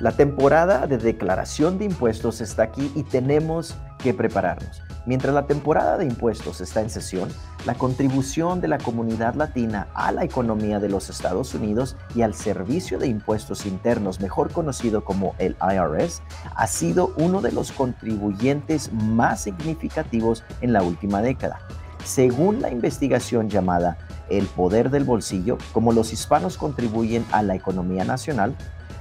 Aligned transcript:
La 0.00 0.12
temporada 0.12 0.86
de 0.86 0.96
declaración 0.96 1.76
de 1.76 1.84
impuestos 1.84 2.40
está 2.40 2.62
aquí 2.62 2.92
y 2.94 3.02
tenemos 3.02 3.74
que 3.98 4.14
prepararnos. 4.14 4.80
Mientras 5.06 5.34
la 5.34 5.48
temporada 5.48 5.98
de 5.98 6.04
impuestos 6.04 6.60
está 6.60 6.82
en 6.82 6.88
sesión, 6.88 7.28
la 7.66 7.74
contribución 7.74 8.60
de 8.60 8.68
la 8.68 8.78
comunidad 8.78 9.34
latina 9.34 9.88
a 9.94 10.12
la 10.12 10.22
economía 10.22 10.78
de 10.78 10.88
los 10.88 11.10
Estados 11.10 11.52
Unidos 11.52 11.96
y 12.14 12.22
al 12.22 12.34
Servicio 12.34 13.00
de 13.00 13.08
Impuestos 13.08 13.66
Internos, 13.66 14.20
mejor 14.20 14.52
conocido 14.52 15.04
como 15.04 15.34
el 15.38 15.56
IRS, 15.60 16.22
ha 16.54 16.66
sido 16.68 17.12
uno 17.16 17.40
de 17.40 17.50
los 17.50 17.72
contribuyentes 17.72 18.92
más 18.92 19.40
significativos 19.42 20.44
en 20.60 20.72
la 20.72 20.82
última 20.82 21.22
década. 21.22 21.58
Según 22.04 22.62
la 22.62 22.70
investigación 22.70 23.50
llamada 23.50 23.98
El 24.30 24.46
Poder 24.46 24.90
del 24.90 25.02
Bolsillo, 25.02 25.58
como 25.72 25.92
los 25.92 26.12
hispanos 26.12 26.56
contribuyen 26.56 27.26
a 27.32 27.42
la 27.42 27.56
economía 27.56 28.04
nacional, 28.04 28.54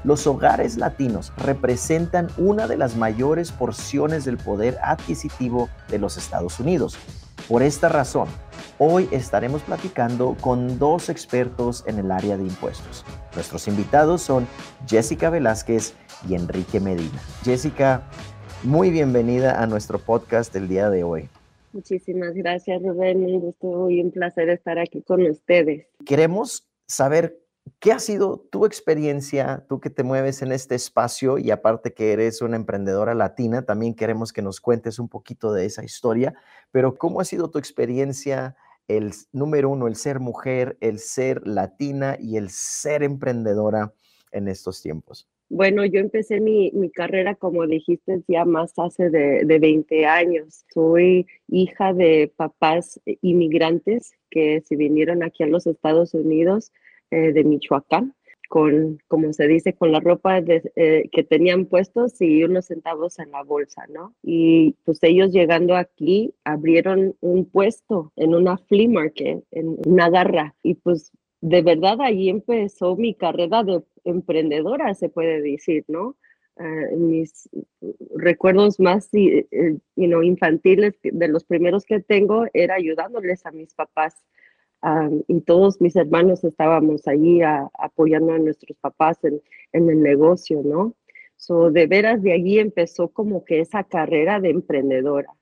los 0.03 0.27
hogares 0.27 0.77
latinos 0.77 1.33
representan 1.37 2.27
una 2.37 2.67
de 2.67 2.77
las 2.77 2.95
mayores 2.95 3.51
porciones 3.51 4.25
del 4.25 4.37
poder 4.37 4.77
adquisitivo 4.81 5.69
de 5.89 5.99
los 5.99 6.17
Estados 6.17 6.59
Unidos. 6.59 6.97
Por 7.47 7.63
esta 7.63 7.87
razón, 7.87 8.27
hoy 8.77 9.07
estaremos 9.11 9.61
platicando 9.61 10.35
con 10.41 10.79
dos 10.79 11.09
expertos 11.09 11.83
en 11.87 11.99
el 11.99 12.11
área 12.11 12.37
de 12.37 12.43
impuestos. 12.43 13.05
Nuestros 13.35 13.67
invitados 13.67 14.21
son 14.21 14.47
Jessica 14.87 15.29
Velázquez 15.29 15.93
y 16.27 16.35
Enrique 16.35 16.79
Medina. 16.79 17.19
Jessica, 17.43 18.03
muy 18.63 18.89
bienvenida 18.89 19.61
a 19.61 19.67
nuestro 19.67 19.99
podcast 19.99 20.53
del 20.53 20.67
día 20.67 20.89
de 20.89 21.03
hoy. 21.03 21.29
Muchísimas 21.73 22.33
gracias, 22.33 22.81
Rubén. 22.81 23.23
Un 23.23 23.39
gusto 23.39 23.89
y 23.89 24.01
un 24.01 24.11
placer 24.11 24.49
estar 24.49 24.79
aquí 24.79 25.01
con 25.01 25.21
ustedes. 25.21 25.85
Queremos 26.05 26.67
saber 26.87 27.39
¿Qué 27.79 27.91
ha 27.91 27.99
sido 27.99 28.39
tu 28.51 28.65
experiencia, 28.65 29.65
tú 29.67 29.79
que 29.79 29.89
te 29.89 30.03
mueves 30.03 30.41
en 30.41 30.51
este 30.51 30.75
espacio 30.75 31.37
y 31.37 31.51
aparte 31.51 31.93
que 31.93 32.13
eres 32.13 32.41
una 32.41 32.55
emprendedora 32.55 33.15
latina, 33.15 33.65
también 33.65 33.95
queremos 33.95 34.31
que 34.31 34.41
nos 34.41 34.61
cuentes 34.61 34.99
un 34.99 35.09
poquito 35.09 35.51
de 35.53 35.65
esa 35.65 35.83
historia, 35.83 36.35
pero 36.71 36.95
¿cómo 36.95 37.19
ha 37.19 37.25
sido 37.25 37.49
tu 37.49 37.57
experiencia, 37.57 38.55
el 38.87 39.11
número 39.31 39.69
uno, 39.69 39.87
el 39.87 39.95
ser 39.95 40.19
mujer, 40.19 40.77
el 40.81 40.99
ser 40.99 41.45
latina 41.47 42.17
y 42.19 42.37
el 42.37 42.49
ser 42.49 43.03
emprendedora 43.03 43.93
en 44.31 44.47
estos 44.47 44.81
tiempos? 44.81 45.27
Bueno, 45.49 45.85
yo 45.85 45.99
empecé 45.99 46.41
mi, 46.41 46.71
carrera, 46.91 47.35
como 47.35 47.65
dijiste, 47.65 48.21
ya 48.27 48.43
más 48.43 48.73
hace 48.77 49.09
de, 49.09 49.45
de 49.45 49.59
20 49.59 50.05
años. 50.05 50.65
Soy 50.73 51.25
hija 51.47 51.93
de 51.93 52.31
papás 52.35 52.99
inmigrantes 53.21 54.11
que 54.29 54.61
se 54.61 54.75
vinieron 54.75 55.23
aquí 55.23 55.43
a 55.43 55.47
los 55.47 55.65
Estados 55.65 56.13
Unidos 56.13 56.71
eh, 57.11 57.31
de 57.31 57.43
Michoacán, 57.43 58.13
con, 58.49 58.99
como 59.07 59.33
se 59.33 59.47
dice, 59.47 59.73
con 59.73 59.91
la 59.91 59.99
ropa 59.99 60.39
eh, 60.39 61.09
que 61.11 61.23
tenían 61.23 61.65
puestos 61.65 62.21
y 62.21 62.43
unos 62.43 62.65
centavos 62.67 63.19
en 63.19 63.31
la 63.31 63.43
bolsa, 63.43 63.85
¿no? 63.89 64.13
Y 64.23 64.75
pues 64.83 64.99
ellos 65.03 65.31
llegando 65.31 65.75
aquí 65.75 66.33
abrieron 66.43 67.15
un 67.21 67.45
puesto 67.45 68.11
en 68.15 68.35
una 68.35 68.57
flea 68.57 68.89
market, 68.89 69.43
en 69.51 69.77
una 69.85 70.09
garra, 70.09 70.55
y 70.63 70.75
pues 70.75 71.11
de 71.41 71.61
verdad 71.61 72.01
ahí 72.01 72.29
empezó 72.29 72.95
mi 72.95 73.13
carrera 73.13 73.63
de 73.63 73.83
emprendedora, 74.03 74.93
se 74.93 75.09
puede 75.09 75.41
decir, 75.41 75.85
¿no? 75.87 76.15
Eh, 76.59 76.95
mis 76.97 77.47
recuerdos 78.15 78.79
más 78.79 79.09
infantiles 79.95 80.95
de 81.03 81.27
los 81.27 81.43
primeros 81.43 81.85
que 81.85 81.99
tengo 81.99 82.45
era 82.53 82.75
ayudándoles 82.75 83.45
a 83.45 83.51
mis 83.51 83.75
papás 83.75 84.15
y 85.27 85.41
todos 85.41 85.81
mis 85.81 85.95
hermanos 85.95 86.43
estábamos 86.43 87.07
allí 87.07 87.41
apoyando 87.41 88.33
a 88.33 88.39
nuestros 88.39 88.77
papás 88.77 89.17
en, 89.23 89.41
el 89.73 90.01
negocio, 90.01 90.61
¿no? 90.63 90.95
So, 91.35 91.71
de 91.71 91.87
veras 91.87 92.21
de 92.21 92.33
allí 92.33 92.59
empezó 92.59 93.09
como 93.09 93.43
que 93.45 93.59
esa 93.59 93.83
carrera 93.83 94.39
de 94.39 94.49
emprendedora, 94.49 95.33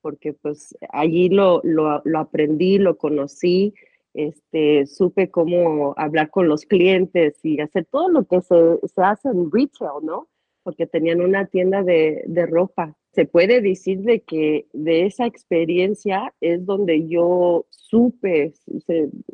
porque 0.00 0.32
pues 0.32 0.76
allí 0.90 1.28
lo, 1.28 1.60
lo, 1.64 2.02
lo 2.04 2.18
aprendí, 2.18 2.78
lo 2.78 2.96
conocí, 2.98 3.74
este, 4.14 4.86
supe 4.86 5.30
cómo 5.30 5.94
hablar 5.96 6.30
con 6.30 6.48
los 6.48 6.66
clientes 6.66 7.38
y 7.44 7.60
hacer 7.60 7.86
todo 7.86 8.08
lo 8.08 8.24
que 8.24 8.40
se, 8.42 8.78
se 8.86 9.02
hace 9.02 9.28
en 9.28 9.50
retail, 9.50 10.04
¿no? 10.04 10.28
Porque 10.62 10.86
tenían 10.86 11.20
una 11.20 11.46
tienda 11.46 11.82
de, 11.82 12.22
de 12.26 12.46
ropa 12.46 12.96
se 13.12 13.24
puede 13.24 13.60
decir 13.60 14.00
de 14.00 14.20
que 14.20 14.66
de 14.72 15.06
esa 15.06 15.26
experiencia 15.26 16.32
es 16.40 16.64
donde 16.64 17.08
yo 17.08 17.66
supe 17.70 18.52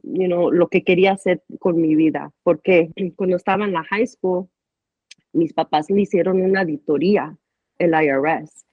lo 0.03 0.69
que 0.69 0.83
quería 0.83 1.13
hacer 1.13 1.43
con 1.59 1.81
mi 1.81 1.95
vida. 1.95 2.33
Porque 2.43 2.91
cuando 3.17 3.37
estaba 3.37 3.67
en 3.67 3.73
la 3.73 3.85
high 3.85 4.07
school, 4.07 4.49
mis 5.33 5.53
papás 5.53 5.91
me 5.91 6.03
hicieron 6.03 6.41
una 6.41 6.63
auditoría, 6.63 7.37
el 7.79 7.93
IRS. 7.93 8.67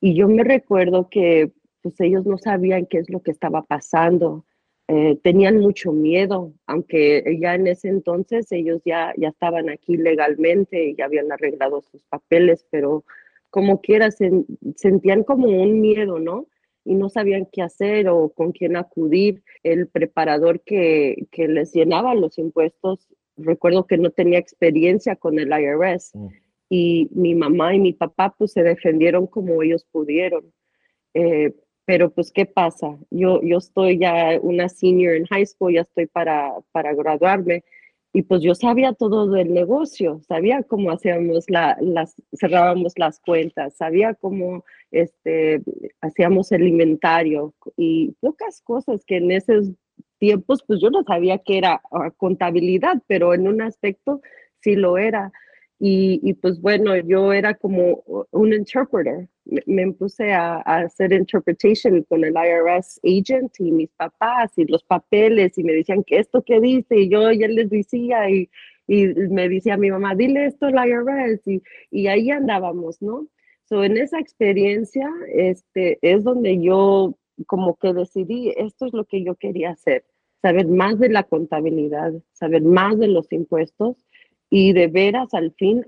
Y 0.00 0.14
yo 0.14 0.28
me 0.28 0.42
recuerdo 0.42 1.08
que 1.08 1.52
pues 1.82 2.00
ellos 2.00 2.26
no 2.26 2.36
sabían 2.36 2.86
qué 2.86 2.98
es 2.98 3.08
lo 3.08 3.22
que 3.22 3.30
estaba 3.30 3.62
pasando. 3.62 4.44
Eh, 4.88 5.16
tenían 5.22 5.58
mucho 5.58 5.92
miedo, 5.92 6.52
aunque 6.66 7.38
ya 7.40 7.54
en 7.54 7.68
ese 7.68 7.88
entonces 7.88 8.50
ellos 8.50 8.82
ya, 8.84 9.14
ya 9.16 9.28
estaban 9.28 9.70
aquí 9.70 9.96
legalmente 9.96 10.96
ya 10.96 11.04
habían 11.04 11.30
arreglado 11.30 11.80
sus 11.82 12.02
papeles, 12.06 12.66
pero 12.70 13.04
como 13.50 13.80
quiera, 13.80 14.10
sentían 14.10 15.24
como 15.24 15.48
un 15.48 15.80
miedo, 15.80 16.18
¿no? 16.18 16.46
Y 16.84 16.94
no 16.94 17.08
sabían 17.08 17.46
qué 17.52 17.62
hacer 17.62 18.08
o 18.08 18.30
con 18.30 18.52
quién 18.52 18.76
acudir. 18.76 19.42
El 19.62 19.88
preparador 19.88 20.60
que, 20.60 21.26
que 21.30 21.48
les 21.48 21.72
llenaba 21.74 22.14
los 22.14 22.38
impuestos, 22.38 23.08
recuerdo 23.36 23.86
que 23.86 23.98
no 23.98 24.10
tenía 24.10 24.38
experiencia 24.38 25.16
con 25.16 25.38
el 25.38 25.50
IRS. 25.50 26.12
Mm. 26.14 26.28
Y 26.70 27.08
mi 27.12 27.34
mamá 27.34 27.74
y 27.74 27.80
mi 27.80 27.92
papá 27.92 28.34
pues 28.38 28.52
se 28.52 28.62
defendieron 28.62 29.26
como 29.26 29.62
ellos 29.62 29.84
pudieron. 29.90 30.52
Eh, 31.14 31.52
pero 31.84 32.10
pues, 32.10 32.30
¿qué 32.30 32.46
pasa? 32.46 32.96
Yo, 33.10 33.40
yo 33.42 33.58
estoy 33.58 33.98
ya 33.98 34.38
una 34.40 34.68
senior 34.68 35.16
en 35.16 35.26
high 35.26 35.44
school, 35.44 35.74
ya 35.74 35.80
estoy 35.80 36.06
para, 36.06 36.54
para 36.70 36.94
graduarme 36.94 37.64
y 38.12 38.22
pues 38.22 38.42
yo 38.42 38.54
sabía 38.54 38.92
todo 38.92 39.30
del 39.30 39.54
negocio, 39.54 40.20
sabía 40.26 40.62
cómo 40.64 40.90
hacíamos 40.90 41.44
la, 41.48 41.76
las, 41.80 42.20
cerrábamos 42.32 42.94
las 42.96 43.20
cuentas, 43.20 43.76
sabía 43.76 44.14
cómo 44.14 44.64
este, 44.90 45.62
hacíamos 46.00 46.50
el 46.50 46.66
inventario 46.66 47.54
y 47.76 48.12
pocas 48.20 48.62
cosas 48.62 49.04
que 49.04 49.18
en 49.18 49.30
esos 49.30 49.70
tiempos 50.18 50.64
pues 50.66 50.80
yo 50.80 50.90
no 50.90 51.04
sabía 51.04 51.38
que 51.38 51.58
era 51.58 51.80
ah, 51.92 52.10
contabilidad, 52.16 53.00
pero 53.06 53.32
en 53.32 53.46
un 53.46 53.62
aspecto 53.62 54.20
sí 54.60 54.74
lo 54.74 54.98
era. 54.98 55.32
Y, 55.82 56.34
pues 56.34 56.60
bueno, 56.60 56.94
yo 56.98 57.32
era 57.32 57.54
como 57.54 58.02
un 58.32 58.52
interpreter. 58.52 59.28
Me, 59.64 59.90
puse 59.92 60.30
a, 60.30 60.58
hacer 60.58 61.10
interpretation 61.12 62.02
con 62.02 62.22
el 62.22 62.34
IRS 62.34 63.00
agent 63.02 63.58
y 63.58 63.72
mis 63.72 63.90
papás 63.92 64.52
y 64.58 64.66
los 64.66 64.84
papeles 64.84 65.56
y 65.56 65.64
me 65.64 65.72
decían 65.72 66.04
que 66.04 66.18
esto 66.18 66.42
que 66.42 66.60
dice 66.60 66.98
y 66.98 67.08
yo 67.08 67.32
ya 67.32 67.48
les 67.48 67.70
decía 67.70 68.28
y, 68.28 68.50
y 68.86 69.06
me 69.30 69.48
decía 69.48 69.78
mi 69.78 69.90
mamá, 69.90 70.14
dile 70.14 70.46
esto 70.46 70.66
al 70.66 70.86
IRS 70.86 71.46
y, 71.46 71.62
y 71.90 72.08
ahí 72.08 72.30
andábamos, 72.30 73.00
¿no? 73.00 73.26
So, 73.64 73.82
en 73.82 73.96
esa 73.96 74.18
experiencia 74.18 75.08
este, 75.32 75.98
es 76.02 76.24
donde 76.24 76.60
yo 76.60 77.16
como 77.46 77.76
que 77.76 77.94
decidí, 77.94 78.52
esto 78.56 78.84
es 78.84 78.92
lo 78.92 79.06
que 79.06 79.24
yo 79.24 79.34
quería 79.36 79.70
hacer, 79.70 80.04
saber 80.42 80.66
más 80.66 80.98
de 80.98 81.08
la 81.08 81.22
contabilidad, 81.22 82.12
saber 82.32 82.62
más 82.62 82.98
de 82.98 83.08
los 83.08 83.32
impuestos 83.32 83.96
y 84.50 84.72
de 84.72 84.88
veras 84.88 85.32
al 85.32 85.52
fin 85.52 85.86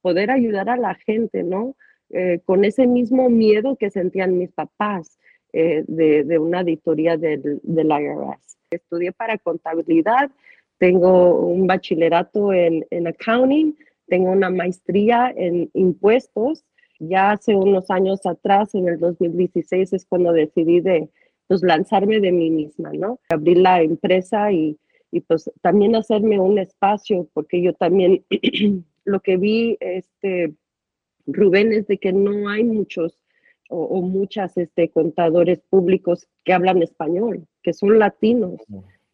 poder 0.00 0.30
ayudar 0.30 0.70
a 0.70 0.76
la 0.76 0.94
gente, 0.94 1.42
¿no? 1.42 1.74
Eh, 2.10 2.40
con 2.44 2.64
ese 2.64 2.86
mismo 2.86 3.28
miedo 3.28 3.76
que 3.76 3.90
sentían 3.90 4.38
mis 4.38 4.50
papás 4.52 5.18
eh, 5.52 5.84
de, 5.86 6.38
una 6.38 6.60
auditoría 6.60 7.16
del, 7.16 7.60
del, 7.62 7.88
IRS. 7.88 8.56
Estudié 8.70 9.12
para 9.12 9.36
contabilidad, 9.36 10.30
tengo 10.78 11.40
un 11.40 11.66
bachillerato 11.66 12.52
en, 12.52 12.86
en 12.90 13.08
accounting, 13.08 13.76
tengo 14.06 14.30
una 14.30 14.48
maestría 14.48 15.32
en 15.36 15.68
impuestos. 15.74 16.64
Ya 17.00 17.32
hace 17.32 17.54
unos 17.54 17.90
años 17.90 18.24
atrás, 18.24 18.74
en 18.74 18.88
el 18.88 18.98
2016, 18.98 19.92
es 19.92 20.06
cuando 20.06 20.32
decidí 20.32 20.80
de 20.80 21.10
pues, 21.46 21.62
lanzarme 21.62 22.20
de 22.20 22.32
mí 22.32 22.50
misma, 22.50 22.92
¿no? 22.92 23.20
Abrir 23.28 23.58
la 23.58 23.82
empresa 23.82 24.50
y, 24.50 24.78
y 25.10 25.20
pues 25.20 25.50
también 25.62 25.96
hacerme 25.96 26.38
un 26.38 26.58
espacio, 26.58 27.28
porque 27.32 27.62
yo 27.62 27.72
también 27.74 28.24
lo 29.04 29.20
que 29.20 29.36
vi, 29.36 29.76
este, 29.80 30.54
Rubén, 31.26 31.72
es 31.72 31.86
de 31.86 31.98
que 31.98 32.12
no 32.12 32.48
hay 32.48 32.64
muchos 32.64 33.18
o, 33.70 34.00
muchas 34.00 34.56
este, 34.56 34.90
contadores 34.90 35.60
públicos 35.68 36.26
que 36.44 36.54
hablan 36.54 36.82
español, 36.82 37.46
que 37.62 37.74
son 37.74 37.98
latinos, 37.98 38.62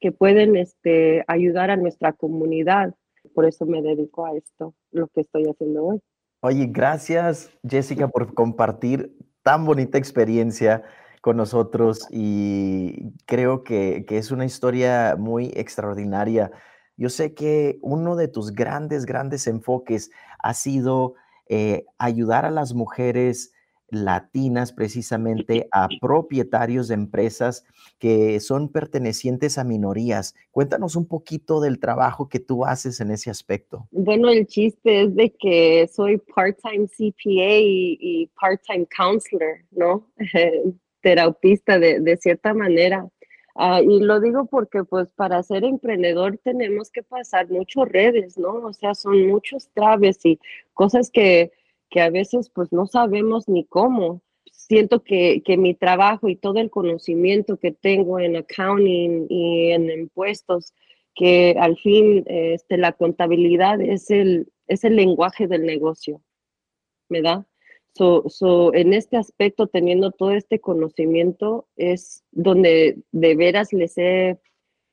que 0.01 0.13
pueden 0.13 0.57
este, 0.57 1.25
ayudar 1.27 1.71
a 1.71 1.77
nuestra 1.77 2.13
comunidad. 2.13 2.95
Por 3.35 3.47
eso 3.47 3.67
me 3.67 3.83
dedico 3.83 4.27
a 4.27 4.37
esto, 4.37 4.75
lo 4.93 5.09
que 5.09 5.23
estoy 5.23 5.45
haciendo 5.45 5.85
hoy. 5.85 6.01
Oye, 6.41 6.69
gracias 6.71 7.51
Jessica 7.69 8.07
por 8.07 8.35
compartir 8.35 9.17
tan 9.43 9.65
bonita 9.65 9.99
experiencia 9.99 10.85
con 11.25 11.39
nosotros 11.39 12.07
y 12.11 13.15
creo 13.25 13.65
que, 13.65 14.05
es 14.11 14.31
una 14.31 14.45
historia 14.45 15.17
muy 15.19 15.47
extraordinaria 15.55 16.51
Yo 16.99 17.09
sé 17.09 17.33
que 17.33 17.79
uno 17.81 18.15
de 18.15 18.29
tus 18.29 18.53
grandes, 18.53 19.07
grandes 19.07 19.47
enfoques 19.47 20.11
ha 20.39 20.53
sido 20.53 21.15
eh, 21.49 21.87
ayudar 21.97 22.45
a 22.45 22.51
las 22.51 22.75
mujeres 22.75 23.55
latinas 23.89 24.75
precisamente 24.75 25.67
a 25.73 25.89
propietarios 25.99 26.89
de 26.89 26.95
empresas 26.95 27.65
que 27.99 28.39
son 28.41 28.69
pertenecientes 28.69 29.57
a 29.57 29.65
minorías. 29.65 30.35
Cuéntanos 30.51 30.95
un 30.95 31.07
poquito 31.07 31.61
del 31.63 31.81
trabajo 31.81 32.29
que 32.29 32.41
tú 32.41 32.67
haces 32.67 33.01
en 33.01 33.11
ese 33.11 33.31
aspecto. 33.31 33.89
Bueno, 33.93 34.29
el 34.29 34.47
chiste 34.47 35.05
es 35.05 35.15
de 35.15 35.35
que 35.39 35.89
soy 35.91 36.19
part-time 36.19 36.87
CPA 36.87 37.61
y, 37.61 38.31
part-time 38.39 38.87
counselor, 38.95 39.57
¿no? 39.71 40.07
Terapeutista 41.05 41.79
de, 41.79 42.01
de 42.01 42.17
cierta 42.17 42.55
manera. 42.55 43.09
Ah, 43.57 43.81
y 43.83 44.01
lo 44.01 44.21
digo 44.21 44.47
porque 44.47 44.83
pues 44.85 45.09
para 45.15 45.43
ser 45.45 45.65
emprendedor 45.65 46.39
tenemos 46.43 46.91
que 46.91 47.05
pasar 47.05 47.49
muchas 47.51 47.89
redes, 47.89 48.37
¿no? 48.37 48.55
O 48.67 48.73
sea, 48.73 48.95
son 48.95 49.29
muchos 49.29 49.69
traves 49.73 50.19
y 50.25 50.41
cosas 50.73 51.11
que, 51.11 51.53
que 51.89 52.01
a 52.01 52.11
veces 52.11 52.51
pues 52.51 52.73
no 52.73 52.87
sabemos 52.87 53.49
ni 53.49 53.65
cómo. 53.65 54.23
Siento 54.51 55.05
que, 55.05 55.43
que, 55.45 55.57
mi 55.57 55.75
trabajo 55.75 56.29
y 56.29 56.37
todo 56.37 56.59
el 56.59 56.71
conocimiento 56.71 57.59
que 57.59 57.71
tengo 57.73 58.19
en 58.19 58.37
accounting 58.37 59.27
y 59.29 59.71
en 59.73 59.91
impuestos, 59.91 60.75
que 61.15 61.55
al 61.59 61.77
fin 61.79 62.25
este, 62.27 62.79
la 62.79 62.93
contabilidad 62.93 63.81
es 63.81 64.11
el, 64.11 64.49
es 64.67 64.85
el 64.85 64.97
lenguaje 64.97 65.47
del 65.47 65.65
negocio, 65.67 66.23
¿verdad? 67.09 67.47
So, 67.97 68.25
so, 68.29 68.75
en 68.75 68.93
este 68.93 69.17
aspecto, 69.17 69.69
teniendo 69.69 70.11
todo 70.11 70.33
este 70.33 70.59
conocimiento, 70.59 71.69
es 71.77 72.25
donde 72.33 72.99
de 73.13 73.37
veras 73.37 73.73
les 73.73 73.97
he 73.97 74.37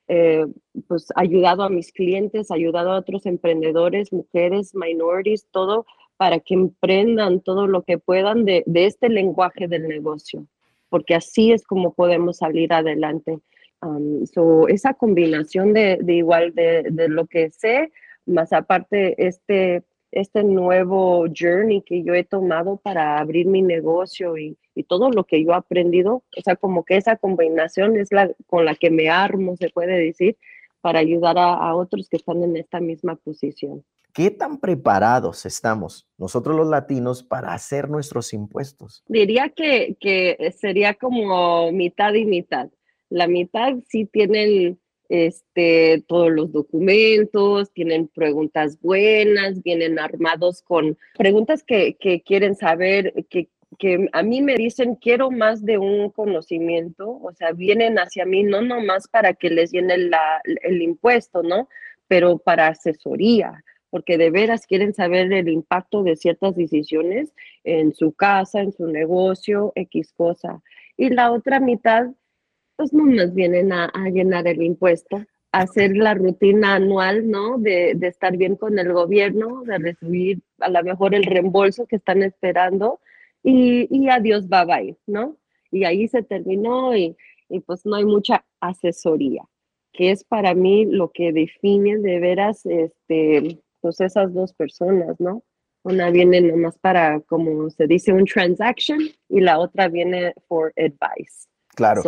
eh, 0.07 0.45
pues, 0.87 1.07
ayudado 1.15 1.63
a 1.63 1.69
mis 1.69 1.91
clientes, 1.91 2.51
ayudado 2.51 2.91
a 2.91 2.99
otros 2.99 3.25
emprendedores, 3.25 4.13
mujeres, 4.13 4.75
minorities, 4.75 5.47
todo 5.49 5.85
para 6.17 6.39
que 6.39 6.53
emprendan 6.53 7.41
todo 7.41 7.65
lo 7.65 7.81
que 7.81 7.97
puedan 7.97 8.45
de, 8.45 8.61
de 8.67 8.85
este 8.85 9.09
lenguaje 9.09 9.67
del 9.67 9.87
negocio, 9.87 10.45
porque 10.89 11.15
así 11.15 11.51
es 11.51 11.63
como 11.63 11.95
podemos 11.95 12.37
salir 12.37 12.71
adelante. 12.71 13.39
Um, 13.81 14.27
so, 14.27 14.67
esa 14.67 14.93
combinación 14.93 15.73
de, 15.73 15.97
de 15.99 16.13
igual 16.13 16.53
de, 16.53 16.83
de 16.91 17.09
lo 17.09 17.25
que 17.25 17.49
sé, 17.49 17.91
más 18.27 18.53
aparte 18.53 19.15
este 19.25 19.81
este 20.11 20.43
nuevo 20.43 21.25
journey 21.27 21.81
que 21.81 22.03
yo 22.03 22.13
he 22.13 22.23
tomado 22.23 22.77
para 22.77 23.17
abrir 23.17 23.47
mi 23.47 23.61
negocio 23.61 24.37
y, 24.37 24.57
todo 24.87 25.11
lo 25.11 25.25
que 25.25 25.43
yo 25.43 25.51
he 25.51 25.55
aprendido, 25.55 26.23
o 26.35 26.41
sea, 26.43 26.55
como 26.55 26.83
que 26.83 26.97
esa 26.97 27.15
combinación 27.15 27.97
es 27.97 28.11
la 28.11 28.31
con 28.47 28.65
la 28.65 28.73
que 28.73 28.89
me 28.89 29.09
armo, 29.09 29.55
se 29.55 29.69
puede 29.69 29.97
decir, 29.97 30.37
para 30.81 30.99
ayudar 30.99 31.37
a, 31.37 31.75
otros 31.75 32.09
que 32.09 32.17
están 32.17 32.43
en 32.43 32.57
esta 32.57 32.79
misma 32.79 33.15
posición. 33.15 33.85
¿Qué 34.11 34.31
tan 34.31 34.59
preparados 34.59 35.45
estamos 35.45 36.07
nosotros 36.17 36.55
los 36.55 36.67
latinos 36.67 37.21
para 37.21 37.53
hacer 37.53 37.89
nuestros 37.89 38.33
impuestos? 38.33 39.03
Diría 39.07 39.49
que, 39.49 39.95
que 39.99 40.51
sería 40.57 40.95
como 40.95 41.71
mitad 41.71 42.13
y 42.15 42.25
mitad. 42.25 42.69
La 43.09 43.27
mitad 43.27 43.75
sí 43.87 44.05
tienen 44.05 44.79
este, 45.11 46.05
todos 46.07 46.31
los 46.31 46.53
documentos, 46.53 47.69
tienen 47.73 48.07
preguntas 48.07 48.79
buenas, 48.79 49.61
vienen 49.61 49.99
armados 49.99 50.61
con 50.61 50.97
preguntas 51.17 51.65
que, 51.65 51.97
quieren 52.25 52.55
saber, 52.55 53.25
que, 53.29 53.49
a 54.13 54.23
mí 54.23 54.41
me 54.41 54.55
dicen, 54.55 54.95
quiero 54.95 55.29
más 55.29 55.65
de 55.65 55.77
un 55.77 56.11
conocimiento, 56.11 57.19
o 57.21 57.33
sea, 57.33 57.51
vienen 57.51 57.99
hacia 57.99 58.25
mí 58.25 58.43
no 58.43 58.61
nomás 58.61 59.09
para 59.09 59.33
que 59.33 59.49
les 59.49 59.73
llene 59.73 59.95
el 59.95 60.81
impuesto, 60.81 61.43
¿no? 61.43 61.67
Pero 62.07 62.37
para 62.37 62.67
asesoría, 62.67 63.65
porque 63.89 64.17
de 64.17 64.31
veras 64.31 64.65
quieren 64.65 64.93
saber 64.93 65.33
el 65.33 65.49
impacto 65.49 66.03
de 66.03 66.15
ciertas 66.15 66.55
decisiones 66.55 67.33
en 67.65 67.93
su 67.93 68.13
casa, 68.13 68.61
en 68.61 68.71
su 68.71 68.87
negocio, 68.87 69.73
X 69.75 70.13
cosa. 70.13 70.61
Y 70.95 71.09
la 71.09 71.33
otra 71.33 71.59
mitad 71.59 72.11
pues 72.81 72.93
no 72.93 73.05
nos 73.05 73.35
vienen 73.35 73.71
a, 73.71 73.91
llenar 74.11 74.47
el 74.47 74.63
impuesto, 74.63 75.17
a 75.51 75.59
hacer 75.59 75.95
la 75.95 76.15
rutina 76.15 76.73
anual, 76.73 77.29
¿no? 77.29 77.59
De, 77.59 77.91
estar 78.01 78.35
bien 78.37 78.55
con 78.55 78.79
el 78.79 78.91
gobierno, 78.91 79.61
de 79.65 79.77
recibir 79.77 80.41
a 80.59 80.67
lo 80.67 80.81
mejor 80.83 81.13
el 81.13 81.23
reembolso 81.23 81.85
que 81.85 81.97
están 81.97 82.23
esperando 82.23 82.99
y, 83.43 83.87
y 83.95 84.09
adiós, 84.09 84.49
bye 84.49 84.65
bye, 84.65 84.97
¿no? 85.05 85.37
Y 85.69 85.83
ahí 85.83 86.07
se 86.07 86.23
terminó 86.23 86.95
y, 86.97 87.15
pues 87.67 87.85
no 87.85 87.97
hay 87.97 88.05
mucha 88.05 88.45
asesoría, 88.59 89.43
que 89.93 90.09
es 90.09 90.23
para 90.23 90.55
mí 90.55 90.85
lo 90.85 91.11
que 91.11 91.31
define 91.31 91.99
de 91.99 92.19
veras, 92.19 92.65
este, 92.65 93.59
pues 93.79 94.01
esas 94.01 94.33
dos 94.33 94.53
personas, 94.53 95.19
¿no? 95.19 95.43
Una 95.83 96.09
viene 96.09 96.41
nomás 96.41 96.79
para, 96.79 97.19
como 97.21 97.69
se 97.69 97.85
dice, 97.85 98.11
un 98.11 98.25
transaction 98.25 99.01
y 99.29 99.41
la 99.41 99.59
otra 99.59 99.87
viene 99.87 100.33
for 100.47 100.73
advice. 100.77 101.47
Claro. 101.75 102.01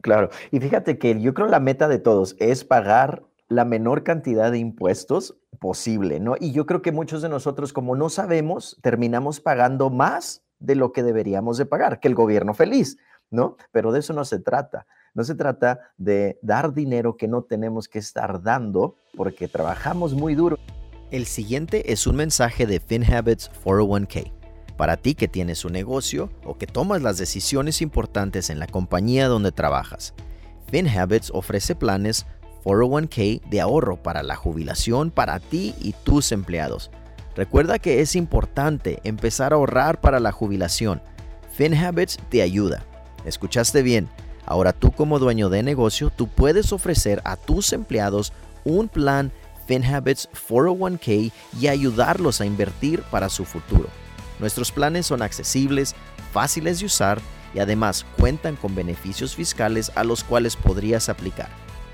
Claro, 0.00 0.30
y 0.50 0.60
fíjate 0.60 0.98
que 0.98 1.20
yo 1.20 1.34
creo 1.34 1.48
la 1.48 1.60
meta 1.60 1.88
de 1.88 1.98
todos 1.98 2.36
es 2.38 2.64
pagar 2.64 3.22
la 3.48 3.64
menor 3.64 4.04
cantidad 4.04 4.50
de 4.50 4.58
impuestos 4.58 5.36
posible, 5.58 6.20
¿no? 6.20 6.36
Y 6.38 6.52
yo 6.52 6.66
creo 6.66 6.82
que 6.82 6.92
muchos 6.92 7.20
de 7.20 7.28
nosotros, 7.28 7.72
como 7.72 7.96
no 7.96 8.08
sabemos, 8.08 8.78
terminamos 8.80 9.40
pagando 9.40 9.90
más 9.90 10.42
de 10.58 10.76
lo 10.76 10.92
que 10.92 11.02
deberíamos 11.02 11.58
de 11.58 11.66
pagar, 11.66 12.00
que 12.00 12.08
el 12.08 12.14
gobierno 12.14 12.54
feliz, 12.54 12.96
¿no? 13.30 13.56
Pero 13.72 13.92
de 13.92 14.00
eso 14.00 14.12
no 14.12 14.24
se 14.24 14.38
trata. 14.38 14.86
No 15.12 15.24
se 15.24 15.34
trata 15.34 15.80
de 15.98 16.38
dar 16.40 16.72
dinero 16.72 17.16
que 17.16 17.26
no 17.26 17.42
tenemos 17.42 17.88
que 17.88 17.98
estar 17.98 18.42
dando 18.42 18.94
porque 19.16 19.48
trabajamos 19.48 20.14
muy 20.14 20.36
duro. 20.36 20.56
El 21.10 21.26
siguiente 21.26 21.92
es 21.92 22.06
un 22.06 22.16
mensaje 22.16 22.66
de 22.66 22.78
FinHabits 22.78 23.50
401k 23.64 24.39
para 24.80 24.96
ti 24.96 25.14
que 25.14 25.28
tienes 25.28 25.66
un 25.66 25.74
negocio 25.74 26.30
o 26.42 26.56
que 26.56 26.66
tomas 26.66 27.02
las 27.02 27.18
decisiones 27.18 27.82
importantes 27.82 28.48
en 28.48 28.58
la 28.58 28.66
compañía 28.66 29.28
donde 29.28 29.52
trabajas. 29.52 30.14
FinHabits 30.70 31.30
ofrece 31.34 31.74
planes 31.74 32.24
401k 32.64 33.42
de 33.42 33.60
ahorro 33.60 34.02
para 34.02 34.22
la 34.22 34.36
jubilación 34.36 35.10
para 35.10 35.38
ti 35.38 35.74
y 35.82 35.92
tus 35.92 36.32
empleados. 36.32 36.90
Recuerda 37.36 37.78
que 37.78 38.00
es 38.00 38.16
importante 38.16 39.00
empezar 39.04 39.52
a 39.52 39.56
ahorrar 39.56 40.00
para 40.00 40.18
la 40.18 40.32
jubilación. 40.32 41.02
FinHabits 41.52 42.16
te 42.30 42.40
ayuda. 42.40 42.82
¿Escuchaste 43.26 43.82
bien? 43.82 44.08
Ahora 44.46 44.72
tú 44.72 44.92
como 44.92 45.18
dueño 45.18 45.50
de 45.50 45.62
negocio, 45.62 46.08
tú 46.08 46.26
puedes 46.26 46.72
ofrecer 46.72 47.20
a 47.26 47.36
tus 47.36 47.74
empleados 47.74 48.32
un 48.64 48.88
plan 48.88 49.30
FinHabits 49.66 50.30
401k 50.48 51.32
y 51.60 51.66
ayudarlos 51.66 52.40
a 52.40 52.46
invertir 52.46 53.02
para 53.10 53.28
su 53.28 53.44
futuro. 53.44 53.90
Nuestros 54.40 54.72
planes 54.72 55.06
son 55.06 55.22
accesibles, 55.22 55.94
fáciles 56.32 56.80
de 56.80 56.86
usar 56.86 57.20
y 57.54 57.60
además 57.60 58.04
cuentan 58.16 58.56
con 58.56 58.74
beneficios 58.74 59.36
fiscales 59.36 59.92
a 59.94 60.02
los 60.04 60.24
cuales 60.24 60.56
podrías 60.56 61.08
aplicar. 61.08 61.48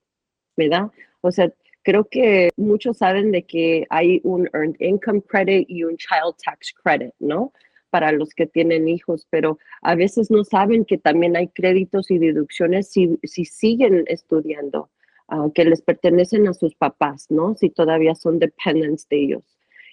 ¿verdad? 0.55 0.91
O 1.21 1.31
sea, 1.31 1.51
creo 1.83 2.05
que 2.05 2.49
muchos 2.55 2.97
saben 2.97 3.31
de 3.31 3.43
que 3.43 3.85
hay 3.89 4.21
un 4.23 4.49
Earned 4.53 4.75
Income 4.79 5.21
Credit 5.23 5.69
y 5.69 5.83
un 5.83 5.97
Child 5.97 6.35
Tax 6.43 6.73
Credit, 6.81 7.13
¿no? 7.19 7.51
Para 7.95 8.11
los 8.11 8.33
que 8.35 8.45
tienen 8.45 8.89
hijos, 8.89 9.25
pero 9.29 9.57
a 9.81 9.95
veces 9.95 10.29
no 10.29 10.43
saben 10.43 10.83
que 10.83 10.97
también 10.97 11.37
hay 11.37 11.47
créditos 11.47 12.11
y 12.11 12.17
deducciones 12.17 12.89
si, 12.89 13.17
si 13.23 13.45
siguen 13.45 14.03
estudiando, 14.07 14.89
ah, 15.29 15.47
que 15.55 15.63
les 15.63 15.81
pertenecen 15.81 16.45
a 16.49 16.53
sus 16.53 16.75
papás, 16.75 17.27
¿no? 17.29 17.55
Si 17.55 17.69
todavía 17.69 18.13
son 18.13 18.37
dependents 18.37 19.07
de 19.07 19.23
ellos. 19.23 19.43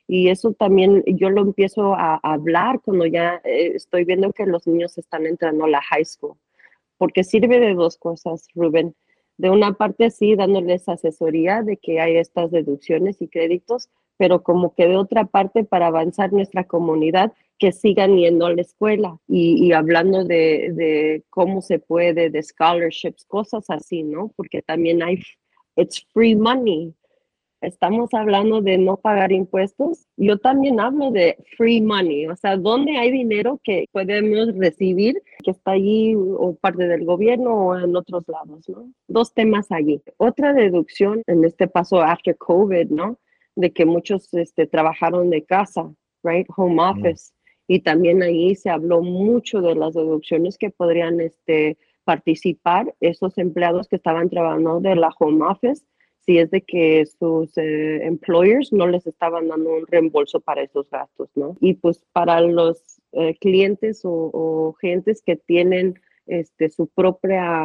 Y 0.08 0.30
eso 0.30 0.52
también 0.52 1.04
yo 1.06 1.30
lo 1.30 1.42
empiezo 1.42 1.94
a, 1.94 2.18
hablar 2.24 2.80
cuando 2.80 3.06
ya 3.06 3.40
eh, 3.44 3.70
estoy 3.76 4.04
viendo 4.04 4.32
que 4.32 4.46
los 4.46 4.66
niños 4.66 4.98
están 4.98 5.24
entrando 5.24 5.66
a 5.66 5.68
la 5.68 5.80
high 5.82 6.04
school, 6.04 6.34
porque 6.98 7.22
sirve 7.22 7.60
de 7.60 7.74
dos 7.74 7.98
cosas, 7.98 8.48
Rubén. 8.56 8.96
De 9.38 9.48
una 9.48 9.74
parte, 9.74 10.10
sí, 10.10 10.34
dándoles 10.34 10.88
asesoría 10.88 11.62
de 11.62 11.76
que 11.76 12.00
hay 12.00 12.16
estas 12.16 12.50
deducciones 12.50 13.22
y 13.22 13.28
créditos, 13.28 13.90
pero 14.16 14.42
como 14.42 14.74
que 14.74 14.88
de 14.88 14.96
otra 14.96 15.24
parte 15.24 15.62
para 15.62 15.86
avanzar 15.86 16.32
nuestra 16.32 16.64
comunidad, 16.64 17.32
que 17.62 17.70
sigan 17.70 18.16
yendo 18.16 18.46
a 18.46 18.52
la 18.52 18.60
escuela 18.60 19.20
y, 19.28 19.70
hablando 19.70 20.24
de, 20.24 20.72
de, 20.74 21.22
cómo 21.30 21.62
se 21.62 21.78
puede, 21.78 22.28
de 22.28 22.42
scholarships, 22.42 23.24
cosas 23.24 23.70
así, 23.70 24.02
¿no? 24.02 24.32
Porque 24.34 24.62
también 24.62 25.00
hay, 25.00 25.22
it's 25.76 26.04
free 26.12 26.34
money, 26.34 26.92
estamos 27.60 28.12
hablando 28.14 28.62
de 28.62 28.78
no 28.78 28.96
pagar 28.96 29.30
impuestos, 29.30 30.08
yo 30.16 30.38
también 30.38 30.80
hablo 30.80 31.12
de 31.12 31.36
free 31.56 31.80
money, 31.80 32.26
o 32.26 32.34
sea, 32.34 32.56
¿dónde 32.56 32.96
hay 32.96 33.12
dinero 33.12 33.60
que 33.62 33.84
podemos 33.92 34.56
recibir 34.56 35.22
que 35.44 35.52
está 35.52 35.70
allí 35.70 36.16
o 36.16 36.56
parte 36.56 36.88
del 36.88 37.04
gobierno 37.04 37.52
o 37.52 37.78
en 37.78 37.94
otros 37.94 38.24
lados, 38.26 38.68
¿no? 38.68 38.92
Dos 39.06 39.34
temas 39.34 39.70
allí. 39.70 40.02
Otra 40.16 40.52
deducción 40.52 41.22
en 41.28 41.44
este 41.44 41.68
paso 41.68 42.02
after 42.02 42.36
COVID, 42.36 42.90
¿no? 42.90 43.20
De 43.54 43.72
que 43.72 43.86
muchos 43.86 44.34
este, 44.34 44.66
trabajaron 44.66 45.30
de 45.30 45.44
casa, 45.44 45.94
right? 46.24 46.48
Home 46.56 46.82
office. 46.82 47.32
Y 47.66 47.80
también 47.80 48.22
ahí 48.22 48.54
se 48.54 48.70
habló 48.70 49.02
mucho 49.02 49.60
de 49.60 49.74
las 49.74 49.94
deducciones 49.94 50.58
que 50.58 50.70
podrían 50.70 51.20
este, 51.20 51.78
participar 52.04 52.94
esos 53.00 53.38
empleados 53.38 53.88
que 53.88 53.96
estaban 53.96 54.28
trabajando 54.28 54.80
de 54.80 54.96
la 54.96 55.10
home 55.18 55.44
office 55.46 55.84
si 56.24 56.38
es 56.38 56.50
de 56.50 56.62
que 56.62 57.04
sus 57.06 57.56
eh, 57.58 58.04
employers 58.04 58.72
no 58.72 58.86
les 58.86 59.06
estaban 59.06 59.48
dando 59.48 59.74
un 59.74 59.86
reembolso 59.86 60.40
para 60.40 60.62
esos 60.62 60.88
gastos, 60.88 61.28
¿no? 61.34 61.56
Y 61.60 61.74
pues 61.74 62.04
para 62.12 62.40
los 62.40 63.00
eh, 63.12 63.36
clientes 63.40 64.02
o, 64.04 64.74
gentes 64.80 65.20
que 65.20 65.36
tienen 65.36 66.00
este, 66.26 66.70
su 66.70 66.86
propia 66.86 67.60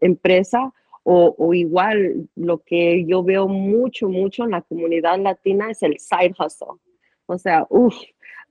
empresa 0.00 0.72
o, 1.02 1.34
o, 1.36 1.52
igual 1.52 2.28
lo 2.34 2.62
que 2.62 3.04
yo 3.04 3.22
veo 3.22 3.46
mucho, 3.46 4.08
mucho 4.08 4.44
en 4.44 4.52
la 4.52 4.62
comunidad 4.62 5.18
latina 5.18 5.70
es 5.70 5.82
el 5.82 5.98
side 5.98 6.34
hustle. 6.38 6.78
O 7.26 7.36
sea, 7.36 7.66
uff, 7.68 7.96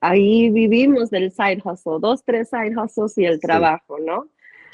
ahí 0.01 0.50
vivimos 0.50 1.10
del 1.10 1.31
side 1.31 1.62
hustle, 1.63 2.00
dos, 2.00 2.24
tres 2.25 2.50
side 2.50 2.75
hustles 2.75 3.17
y 3.17 3.25
el 3.25 3.39
trabajo, 3.39 3.98
¿no? 4.00 4.27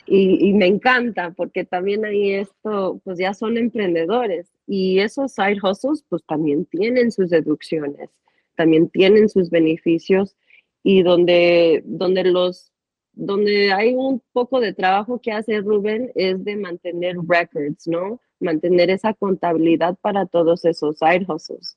Y, 0.08 0.50
y, 0.50 0.54
me 0.54 0.68
encanta 0.68 1.32
porque 1.32 1.66
también 1.66 2.06
ahí 2.06 2.32
esto, 2.32 3.02
pues 3.04 3.20
ya 3.20 3.34
son 3.34 3.58
emprendedores 3.58 4.48
y 4.66 5.00
esos 5.00 5.34
side 5.34 5.60
hustles 5.62 6.06
pues 6.08 6.24
también 6.26 6.66
tienen 6.66 7.12
sus 7.12 7.30
deducciones, 7.30 8.10
también 8.56 8.90
tienen 8.90 9.28
sus 9.28 9.50
beneficios 9.50 10.38
y 10.82 11.04
donde, 11.04 11.84
donde 11.86 12.24
los 12.24 12.72
donde 13.18 13.74
hay 13.74 13.96
un 13.96 14.22
poco 14.32 14.60
de 14.60 14.74
trabajo 14.74 15.20
que 15.20 15.32
hace 15.32 15.60
Rubén 15.62 16.12
es 16.14 16.44
de 16.46 16.56
mantener 16.56 17.16
records, 17.28 17.88
¿no? 17.88 18.22
Mantener 18.40 18.92
esa 18.92 19.16
contabilidad 19.16 19.98
para 20.02 20.28
todos 20.28 20.66
esos 20.66 21.00
side 21.00 21.26
hustles. 21.28 21.77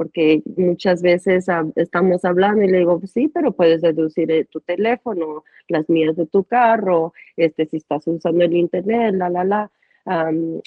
Porque 0.00 0.42
muchas 0.56 1.02
veces 1.02 1.44
estamos 1.76 2.24
hablando 2.24 2.62
y 2.62 2.68
le 2.68 2.78
digo, 2.78 2.98
sí, 3.04 3.28
pero 3.28 3.52
puedes 3.52 3.82
deducir 3.82 4.30
eh, 4.30 4.46
tu 4.46 4.60
teléfono, 4.60 5.44
las 5.68 5.90
mías 5.90 6.16
de 6.16 6.24
tu 6.24 6.44
carro, 6.44 7.12
este, 7.36 7.66
si 7.66 7.76
estás 7.76 8.06
usando 8.06 8.42
el 8.42 8.56
internet, 8.56 9.14
la, 9.14 9.28
la, 9.28 9.44
la 9.44 9.70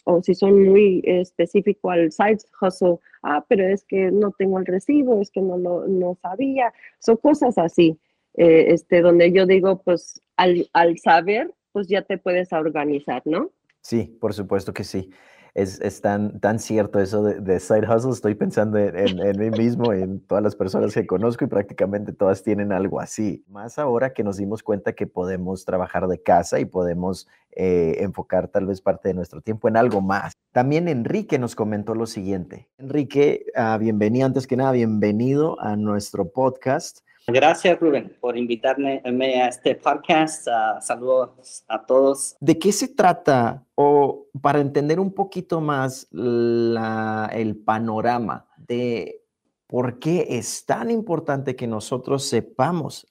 o 0.04 0.22
si 0.22 0.36
son 0.36 0.64
muy 0.64 1.02
específicos 1.04 1.92
al 1.92 2.12
side 2.12 2.46
hustle, 2.62 3.00
ah, 3.24 3.44
pero 3.50 3.68
es 3.68 3.84
que 3.86 4.12
no 4.12 4.34
tengo 4.38 4.60
el 4.60 4.68
recibo, 4.68 5.20
es 5.20 5.32
que 5.32 5.42
no 5.42 5.58
lo 5.58 5.88
no 5.88 6.16
sabía, 6.22 6.72
son 7.00 7.18
cosas 7.18 7.58
así, 7.58 7.98
eh, 8.36 8.66
este, 8.68 9.02
donde 9.02 9.32
yo 9.32 9.48
digo, 9.48 9.82
pues 9.82 10.22
al, 10.38 10.70
al 10.74 11.00
saber, 11.00 11.52
pues 11.72 11.88
ya 11.88 12.04
te 12.04 12.20
puedes 12.20 12.54
organizar, 12.54 13.24
¿no? 13.26 13.50
Sí, 13.82 14.16
por 14.22 14.36
supuesto 14.36 14.76
que 14.76 14.84
sí 14.84 15.10
es, 15.56 16.02
tan, 16.02 16.40
tan 16.40 16.58
cierto 16.58 17.00
eso 17.00 17.24
de, 17.24 17.60
side 17.60 17.88
hustle. 17.88 18.12
Estoy 18.12 18.36
pensando 18.36 18.78
en, 18.80 19.38
mí 19.38 19.50
mismo, 19.52 19.94
en 19.94 20.20
todas 20.22 20.44
las 20.44 20.56
personas 20.56 20.94
que 20.94 21.06
conozco 21.06 21.46
y 21.46 21.48
prácticamente 21.48 22.12
todas 22.12 22.42
tienen 22.42 22.72
algo 22.72 23.00
así. 23.00 23.44
Más 23.48 23.78
ahora 23.78 24.14
que 24.14 24.24
nos 24.24 24.38
dimos 24.38 24.64
cuenta 24.64 24.94
que 24.94 25.06
podemos 25.06 25.64
trabajar 25.66 26.08
de 26.08 26.22
casa 26.22 26.60
y 26.60 26.66
podemos 26.66 27.28
eh, 27.52 27.98
enfocar 28.00 28.48
tal 28.48 28.66
vez 28.66 28.82
parte 28.82 29.10
de 29.10 29.14
nuestro 29.14 29.42
tiempo 29.42 29.68
en 29.68 29.78
algo 29.78 30.02
más. 30.02 30.34
También 30.52 30.88
Enrique 30.88 31.38
nos 31.38 31.56
comentó 31.56 31.94
lo 31.94 32.08
siguiente. 32.08 32.70
Enrique, 32.80 33.46
uh, 33.56 33.78
bienvenido, 33.78 34.26
antes 34.26 34.48
que 34.48 34.58
nada, 34.58 34.72
bienvenido 34.72 35.60
a 35.62 35.76
nuestro 35.76 36.30
podcast. 36.30 37.02
Gracias, 37.28 37.80
Rubén, 37.80 38.18
por 38.20 38.38
invitarme 38.38 39.02
a 39.06 39.48
este 39.48 39.76
podcast. 39.76 40.46
saludos 40.82 41.64
a 41.70 41.86
todos. 41.86 42.36
¿De 42.42 42.60
qué 42.60 42.74
se 42.74 42.90
trata? 42.90 43.66
O 43.76 44.28
para 44.42 44.60
entender 44.60 45.00
un 45.00 45.14
poquito 45.14 45.62
más 45.62 46.08
el 46.12 47.62
panorama 47.66 48.46
de 48.58 49.22
por 49.68 50.00
qué 50.00 50.28
es 50.32 50.66
tan 50.66 50.92
importante 50.92 51.56
que 51.56 51.66
nosotros 51.66 52.26
sepamos 52.26 53.08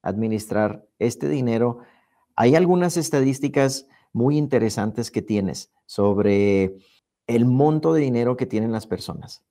administrar 0.00 0.86
este 0.98 1.28
dinero, 1.28 1.80
hay 2.34 2.56
algunas 2.56 2.96
estadísticas 2.96 3.86
muy 4.14 4.38
interesantes 4.38 5.10
que 5.10 5.20
tienes 5.20 5.70
sobre 5.84 6.76
el 7.26 7.44
monto 7.44 7.92
de 7.92 8.00
dinero 8.00 8.36
que 8.36 8.46
tienen 8.46 8.72
las 8.72 8.86
personas 8.86 9.44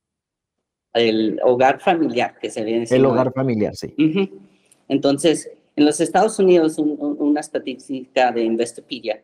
el 0.93 1.39
hogar 1.43 1.79
familiar 1.79 2.37
que 2.39 2.49
se 2.49 2.63
viene 2.63 2.85
El 2.89 3.05
hogar 3.05 3.31
familiar, 3.33 3.75
sí. 3.75 3.93
Entonces, 4.87 5.49
en 5.75 5.85
los 5.85 6.01
Estados 6.01 6.37
Unidos, 6.39 6.77
una 6.77 7.39
estadística 7.39 8.31
de 8.31 8.43
Investopedia 8.43 9.23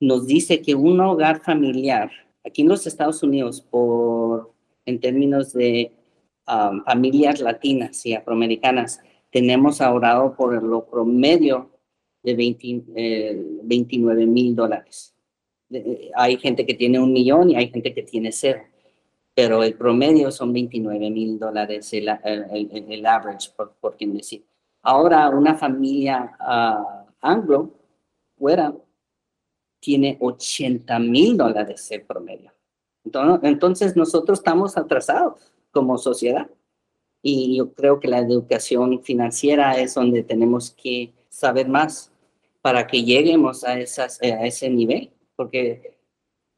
nos 0.00 0.26
dice 0.26 0.60
que 0.60 0.74
un 0.74 1.00
hogar 1.00 1.40
familiar, 1.40 2.10
aquí 2.44 2.62
en 2.62 2.68
los 2.68 2.86
Estados 2.86 3.22
Unidos, 3.22 3.60
por, 3.62 4.52
en 4.84 5.00
términos 5.00 5.52
de 5.52 5.92
um, 6.46 6.84
familias 6.84 7.40
latinas 7.40 8.04
y 8.06 8.14
afroamericanas, 8.14 9.00
tenemos 9.30 9.80
ahorrado 9.80 10.36
por 10.36 10.62
lo 10.62 10.86
promedio 10.86 11.70
de 12.22 12.34
29 12.34 14.26
mil 14.26 14.54
dólares. 14.54 15.14
hay 16.14 16.36
gente 16.36 16.66
que 16.66 16.74
tiene 16.74 16.98
un 16.98 17.12
millón 17.12 17.50
y 17.50 17.56
hay 17.56 17.68
gente 17.70 17.94
que 17.94 18.02
tiene 18.02 18.32
cero 18.32 18.62
pero 19.38 19.62
el 19.62 19.74
promedio 19.74 20.32
son 20.32 20.52
29 20.52 21.10
mil 21.10 21.38
dólares 21.38 21.92
el, 21.92 22.08
el, 22.08 23.06
average, 23.06 23.52
por, 23.56 23.70
por 23.74 23.96
quien 23.96 24.12
decir. 24.12 24.44
Ahora, 24.82 25.28
una 25.28 25.54
familia 25.54 26.36
uh, 26.40 27.08
anglo, 27.20 27.70
fuera, 28.36 28.74
tiene 29.78 30.18
80 30.20 30.98
mil 30.98 31.36
dólares 31.36 31.88
el 31.92 32.02
promedio. 32.02 32.52
Entonces, 33.04 33.48
entonces, 33.48 33.96
nosotros 33.96 34.40
estamos 34.40 34.76
atrasados 34.76 35.52
como 35.70 35.98
sociedad. 35.98 36.50
Y 37.22 37.58
yo 37.58 37.72
creo 37.74 38.00
que 38.00 38.08
la 38.08 38.18
educación 38.18 39.04
financiera 39.04 39.78
es 39.78 39.94
donde 39.94 40.24
tenemos 40.24 40.72
que 40.72 41.12
saber 41.28 41.68
más 41.68 42.10
para 42.60 42.88
que 42.88 43.04
lleguemos 43.04 43.62
a, 43.62 43.78
esas, 43.78 44.20
a 44.20 44.44
ese 44.44 44.68
nivel. 44.68 45.12
Porque 45.36 45.96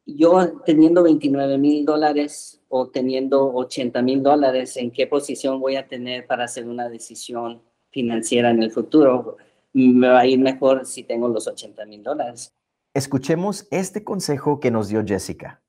yo 0.05 0.61
teniendo 0.65 1.03
29 1.03 1.57
mil 1.57 1.85
dólares 1.85 2.61
o 2.69 2.89
teniendo 2.89 3.53
80 3.53 4.01
mil 4.01 4.23
dólares, 4.23 4.77
¿en 4.77 4.91
qué 4.91 5.07
posición 5.07 5.59
voy 5.59 5.75
a 5.75 5.87
tener 5.87 6.25
para 6.27 6.45
hacer 6.45 6.67
una 6.67 6.89
decisión 6.89 7.61
financiera 7.91 8.49
en 8.49 8.63
el 8.63 8.71
futuro? 8.71 9.37
Me 9.73 10.07
va 10.07 10.21
a 10.21 10.25
ir 10.25 10.39
mejor 10.39 10.85
si 10.85 11.03
tengo 11.03 11.27
los 11.27 11.47
80 11.47 11.85
mil 11.85 12.03
dólares. 12.03 12.53
Escuchemos 12.93 13.67
este 13.71 14.03
consejo 14.03 14.59
que 14.59 14.71
nos 14.71 14.89
dio 14.89 15.03
Jessica. 15.05 15.61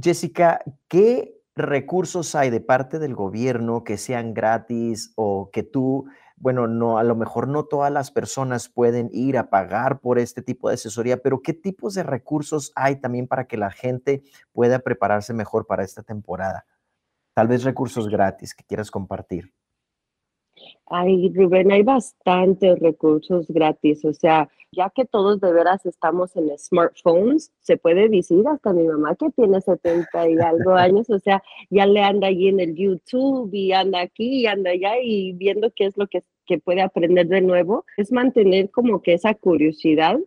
Jessica, 0.00 0.62
¿qué 0.88 1.40
recursos 1.56 2.34
hay 2.34 2.50
de 2.50 2.60
parte 2.60 2.98
del 2.98 3.14
gobierno 3.14 3.84
que 3.84 3.96
sean 3.96 4.34
gratis 4.34 5.12
o 5.16 5.50
que 5.52 5.62
tú 5.62 6.06
bueno, 6.40 6.66
no, 6.66 6.96
a 6.96 7.04
lo 7.04 7.14
mejor 7.14 7.48
no 7.48 7.66
todas 7.66 7.92
las 7.92 8.10
personas 8.10 8.70
pueden 8.70 9.10
ir 9.12 9.36
a 9.36 9.50
pagar 9.50 10.00
por 10.00 10.18
este 10.18 10.40
tipo 10.40 10.68
de 10.68 10.74
asesoría, 10.74 11.18
pero 11.18 11.42
¿qué 11.42 11.52
tipos 11.52 11.94
de 11.94 12.02
recursos 12.02 12.72
hay 12.74 12.96
también 12.96 13.28
para 13.28 13.46
que 13.46 13.58
la 13.58 13.70
gente 13.70 14.22
pueda 14.52 14.78
prepararse 14.78 15.34
mejor 15.34 15.66
para 15.66 15.84
esta 15.84 16.02
temporada? 16.02 16.64
Tal 17.34 17.46
vez 17.46 17.62
recursos 17.62 18.08
gratis 18.08 18.54
que 18.54 18.64
quieras 18.64 18.90
compartir. 18.90 19.52
Ay, 20.86 21.30
Rubén, 21.34 21.70
hay 21.72 21.82
bastantes 21.82 22.78
recursos 22.78 23.46
gratis, 23.48 24.02
o 24.06 24.14
sea, 24.14 24.48
ya 24.72 24.90
que 24.94 25.04
todos 25.04 25.40
de 25.40 25.52
veras 25.52 25.84
estamos 25.86 26.36
en 26.36 26.56
smartphones, 26.56 27.52
se 27.60 27.76
puede 27.76 28.08
decir 28.08 28.46
hasta 28.46 28.72
mi 28.72 28.84
mamá 28.84 29.16
que 29.16 29.30
tiene 29.30 29.60
70 29.60 30.28
y 30.28 30.38
algo 30.38 30.74
años, 30.74 31.10
o 31.10 31.18
sea, 31.18 31.42
ya 31.70 31.86
le 31.86 32.02
anda 32.02 32.28
allí 32.28 32.48
en 32.48 32.60
el 32.60 32.74
YouTube 32.74 33.50
y 33.52 33.72
anda 33.72 34.00
aquí 34.00 34.42
y 34.42 34.46
anda 34.46 34.70
allá 34.70 34.94
y 35.02 35.32
viendo 35.32 35.70
qué 35.74 35.86
es 35.86 35.96
lo 35.96 36.06
que, 36.06 36.22
que 36.46 36.58
puede 36.58 36.82
aprender 36.82 37.26
de 37.28 37.40
nuevo, 37.40 37.84
es 37.96 38.12
mantener 38.12 38.70
como 38.70 39.02
que 39.02 39.14
esa 39.14 39.34
curiosidad 39.34 40.18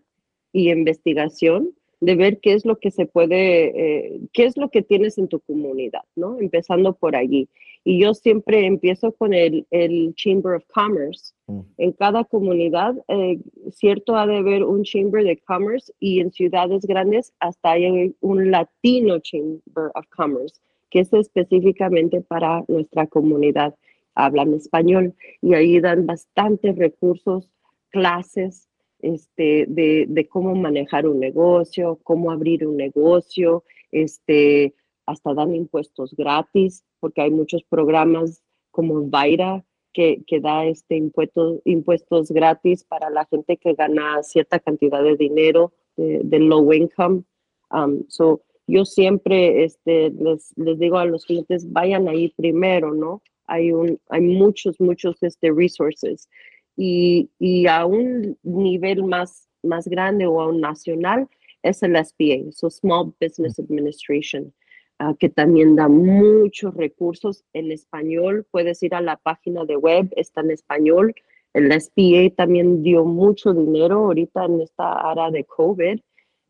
y 0.51 0.71
investigación 0.71 1.73
de 2.05 2.15
ver 2.15 2.39
qué 2.39 2.53
es 2.53 2.65
lo 2.65 2.77
que 2.77 2.91
se 2.91 3.05
puede, 3.05 4.07
eh, 4.15 4.19
qué 4.33 4.45
es 4.45 4.57
lo 4.57 4.69
que 4.69 4.81
tienes 4.81 5.17
en 5.17 5.27
tu 5.27 5.39
comunidad, 5.39 6.03
¿no? 6.15 6.39
Empezando 6.39 6.93
por 6.93 7.15
allí. 7.15 7.47
Y 7.85 8.01
yo 8.01 8.13
siempre 8.13 8.65
empiezo 8.65 9.11
con 9.13 9.33
el, 9.33 9.65
el 9.71 10.13
Chamber 10.15 10.55
of 10.55 10.65
Commerce. 10.73 11.33
Mm. 11.47 11.59
En 11.77 11.91
cada 11.93 12.23
comunidad, 12.25 12.95
eh, 13.07 13.39
cierto, 13.71 14.15
ha 14.17 14.27
de 14.27 14.37
haber 14.37 14.63
un 14.63 14.83
Chamber 14.83 15.23
de 15.23 15.37
Commerce 15.37 15.93
y 15.99 16.19
en 16.19 16.31
ciudades 16.31 16.85
grandes 16.85 17.33
hasta 17.39 17.71
hay 17.71 18.15
un 18.19 18.51
Latino 18.51 19.19
Chamber 19.19 19.91
of 19.95 20.05
Commerce 20.15 20.55
que 20.89 20.99
es 20.99 21.13
específicamente 21.13 22.21
para 22.21 22.63
nuestra 22.67 23.07
comunidad. 23.07 23.73
Hablan 24.13 24.53
español 24.53 25.15
y 25.41 25.55
ahí 25.55 25.79
dan 25.79 26.05
bastantes 26.05 26.75
recursos, 26.75 27.49
clases 27.89 28.67
este, 29.03 29.65
de, 29.67 30.05
de, 30.07 30.27
cómo 30.27 30.55
manejar 30.55 31.07
un 31.07 31.19
negocio, 31.19 31.99
cómo 32.03 32.31
abrir 32.31 32.65
un 32.65 32.77
negocio, 32.77 33.63
este, 33.91 34.73
hasta 35.05 35.33
dan 35.33 35.53
impuestos 35.53 36.15
gratis, 36.15 36.83
porque 36.99 37.21
hay 37.21 37.29
muchos 37.29 37.63
programas 37.63 38.41
como 38.71 39.05
Vaira 39.07 39.63
que, 39.91 40.23
que 40.25 40.39
da 40.39 40.65
este 40.65 40.95
impuesto, 40.95 41.61
impuestos 41.65 42.31
gratis 42.31 42.85
para 42.85 43.09
la 43.09 43.25
gente 43.25 43.57
que 43.57 43.73
gana 43.73 44.23
cierta 44.23 44.59
cantidad 44.59 45.03
de 45.03 45.17
dinero 45.17 45.73
de, 45.97 46.39
low 46.39 46.73
income. 46.73 47.23
Um, 47.71 48.05
so, 48.07 48.41
yo 48.67 48.85
siempre 48.85 49.65
este, 49.65 50.11
les, 50.11 50.53
les 50.55 50.79
digo 50.79 50.97
a 50.97 51.05
los 51.05 51.25
clientes, 51.25 51.71
vayan 51.71 52.07
ahí 52.07 52.29
primero, 52.29 52.93
¿no? 52.93 53.21
Hay, 53.45 53.73
un, 53.73 53.99
hay 54.09 54.21
muchos, 54.21 54.79
muchos 54.79 55.21
este, 55.21 55.51
resources 55.51 56.29
y, 56.75 57.29
y 57.39 57.67
a 57.67 57.85
un 57.85 58.37
nivel 58.43 59.03
más, 59.03 59.47
más 59.61 59.87
grande 59.87 60.25
o 60.25 60.41
a 60.41 60.47
un 60.47 60.61
nacional 60.61 61.27
es 61.63 61.81
el 61.81 61.95
SBA, 61.95 62.51
so 62.51 62.69
Small 62.69 63.13
Business 63.19 63.57
Administration, 63.57 64.53
uh, 64.99 65.15
que 65.15 65.29
también 65.29 65.75
da 65.75 65.87
muchos 65.87 66.73
recursos 66.75 67.43
en 67.53 67.71
español. 67.71 68.45
Puedes 68.51 68.83
ir 68.83 68.93
a 68.93 69.01
la 69.01 69.17
página 69.17 69.65
de 69.65 69.77
web, 69.77 70.09
está 70.15 70.41
en 70.41 70.51
español. 70.51 71.15
El 71.53 71.71
SBA 71.71 72.35
también 72.35 72.83
dio 72.83 73.05
mucho 73.05 73.53
dinero 73.53 74.05
ahorita 74.05 74.45
en 74.45 74.61
esta 74.61 75.09
área 75.09 75.31
de 75.31 75.45
COVID. 75.45 75.99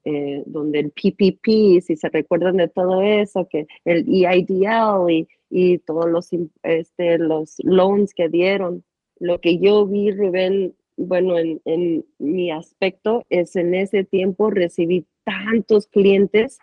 Eh, 0.05 0.43
donde 0.47 0.79
el 0.79 0.91
PPP, 0.91 1.81
si 1.81 1.95
se 1.95 2.09
recuerdan 2.09 2.57
de 2.57 2.67
todo 2.67 3.01
eso, 3.01 3.47
que 3.47 3.67
el 3.85 4.05
EIDL 4.09 5.09
y, 5.09 5.29
y 5.49 5.77
todos 5.77 6.09
los, 6.09 6.29
este, 6.63 7.17
los 7.19 7.55
loans 7.59 8.13
que 8.13 8.27
dieron, 8.27 8.83
lo 9.23 9.39
que 9.39 9.57
yo 9.57 9.85
vi, 9.87 10.11
Rubén, 10.11 10.75
bueno, 10.97 11.37
en, 11.39 12.05
mi 12.19 12.51
aspecto 12.51 13.25
es 13.29 13.55
en 13.55 13.73
ese 13.73 14.03
tiempo 14.03 14.49
recibí 14.49 15.05
tantos 15.23 15.87
clientes 15.87 16.59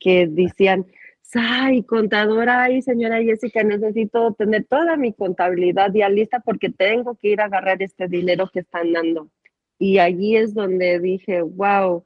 que 0.00 0.26
decían, 0.26 0.86
ay, 1.34 1.84
contadora, 1.84 2.64
ay, 2.64 2.82
señora 2.82 3.22
Jessica, 3.22 3.62
necesito 3.62 4.34
tener 4.34 4.64
toda 4.64 4.96
mi 4.96 5.12
contabilidad 5.12 5.92
ya 5.94 6.08
lista 6.08 6.40
porque 6.40 6.70
tengo 6.70 7.14
que 7.14 7.28
ir 7.28 7.40
a 7.40 7.44
agarrar 7.44 7.80
este 7.80 8.08
dinero 8.08 8.50
que 8.52 8.60
están 8.60 8.92
dando. 8.92 9.30
Y 9.78 9.98
allí 9.98 10.36
es 10.36 10.52
donde 10.52 10.98
dije, 10.98 11.42
wow, 11.42 12.02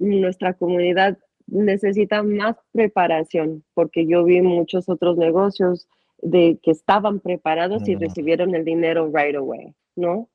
nuestra 0.00 0.52
comunidad 0.54 1.16
necesita 1.46 2.24
más 2.24 2.56
preparación 2.72 3.62
porque 3.72 4.04
yo 4.04 4.24
vi 4.24 4.42
muchos 4.42 4.88
otros 4.88 5.16
negocios 5.16 5.86
de 6.20 6.58
que 6.62 6.70
estaban 6.70 7.20
preparados 7.20 7.88
y 7.88 7.94
recibieron 7.94 8.54
el 8.54 8.64
dinero 8.64 9.10
right 9.12 9.36
away, 9.36 9.74
¿no? 9.96 10.28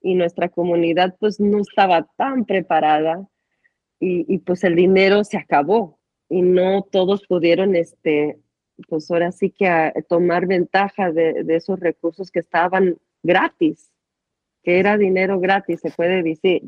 Y 0.00 0.14
nuestra 0.14 0.48
comunidad 0.48 1.16
pues 1.18 1.40
no 1.40 1.60
estaba 1.60 2.06
tan 2.16 2.44
preparada 2.44 3.26
y, 4.04 4.38
pues 4.38 4.64
el 4.64 4.74
dinero 4.74 5.22
se 5.22 5.38
acabó 5.38 6.00
y 6.28 6.42
no 6.42 6.82
todos 6.82 7.24
pudieron, 7.28 7.76
este, 7.76 8.36
pues 8.88 9.08
ahora 9.10 9.30
sí 9.30 9.50
que 9.50 9.92
tomar 10.08 10.46
ventaja 10.48 11.12
de, 11.12 11.44
de 11.44 11.54
esos 11.54 11.78
recursos 11.78 12.32
que 12.32 12.40
estaban 12.40 12.98
gratis, 13.22 13.92
que 14.64 14.80
era 14.80 14.98
dinero 14.98 15.38
gratis, 15.38 15.80
se 15.80 15.90
puede 15.90 16.24
decir. 16.24 16.62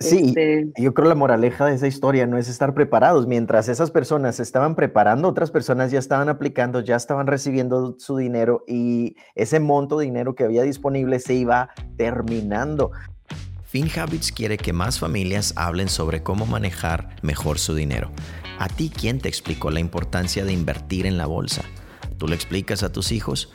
Sí, 0.00 0.28
este 0.28 0.70
yo 0.76 0.94
creo 0.94 1.08
la 1.08 1.16
moraleja 1.16 1.66
de 1.66 1.74
esa 1.74 1.88
historia 1.88 2.26
no 2.26 2.38
es 2.38 2.48
estar 2.48 2.72
preparados. 2.72 3.26
Mientras 3.26 3.68
esas 3.68 3.90
personas 3.90 4.36
se 4.36 4.44
estaban 4.44 4.76
preparando, 4.76 5.28
otras 5.28 5.50
personas 5.50 5.90
ya 5.90 5.98
estaban 5.98 6.28
aplicando, 6.28 6.80
ya 6.80 6.94
estaban 6.94 7.26
recibiendo 7.26 7.96
su 7.98 8.16
dinero 8.16 8.64
y 8.68 9.16
ese 9.34 9.58
monto 9.58 9.98
de 9.98 10.04
dinero 10.04 10.36
que 10.36 10.44
había 10.44 10.62
disponible 10.62 11.18
se 11.18 11.34
iba 11.34 11.70
terminando. 11.96 12.92
FinHabits 13.64 14.30
quiere 14.30 14.56
que 14.56 14.72
más 14.72 15.00
familias 15.00 15.52
hablen 15.56 15.88
sobre 15.88 16.22
cómo 16.22 16.46
manejar 16.46 17.16
mejor 17.22 17.58
su 17.58 17.74
dinero. 17.74 18.12
¿A 18.58 18.68
ti 18.68 18.90
quién 18.94 19.20
te 19.20 19.28
explicó 19.28 19.70
la 19.70 19.80
importancia 19.80 20.44
de 20.44 20.52
invertir 20.52 21.06
en 21.06 21.18
la 21.18 21.26
bolsa? 21.26 21.62
¿Tú 22.18 22.28
le 22.28 22.34
explicas 22.34 22.82
a 22.82 22.92
tus 22.92 23.12
hijos? 23.12 23.52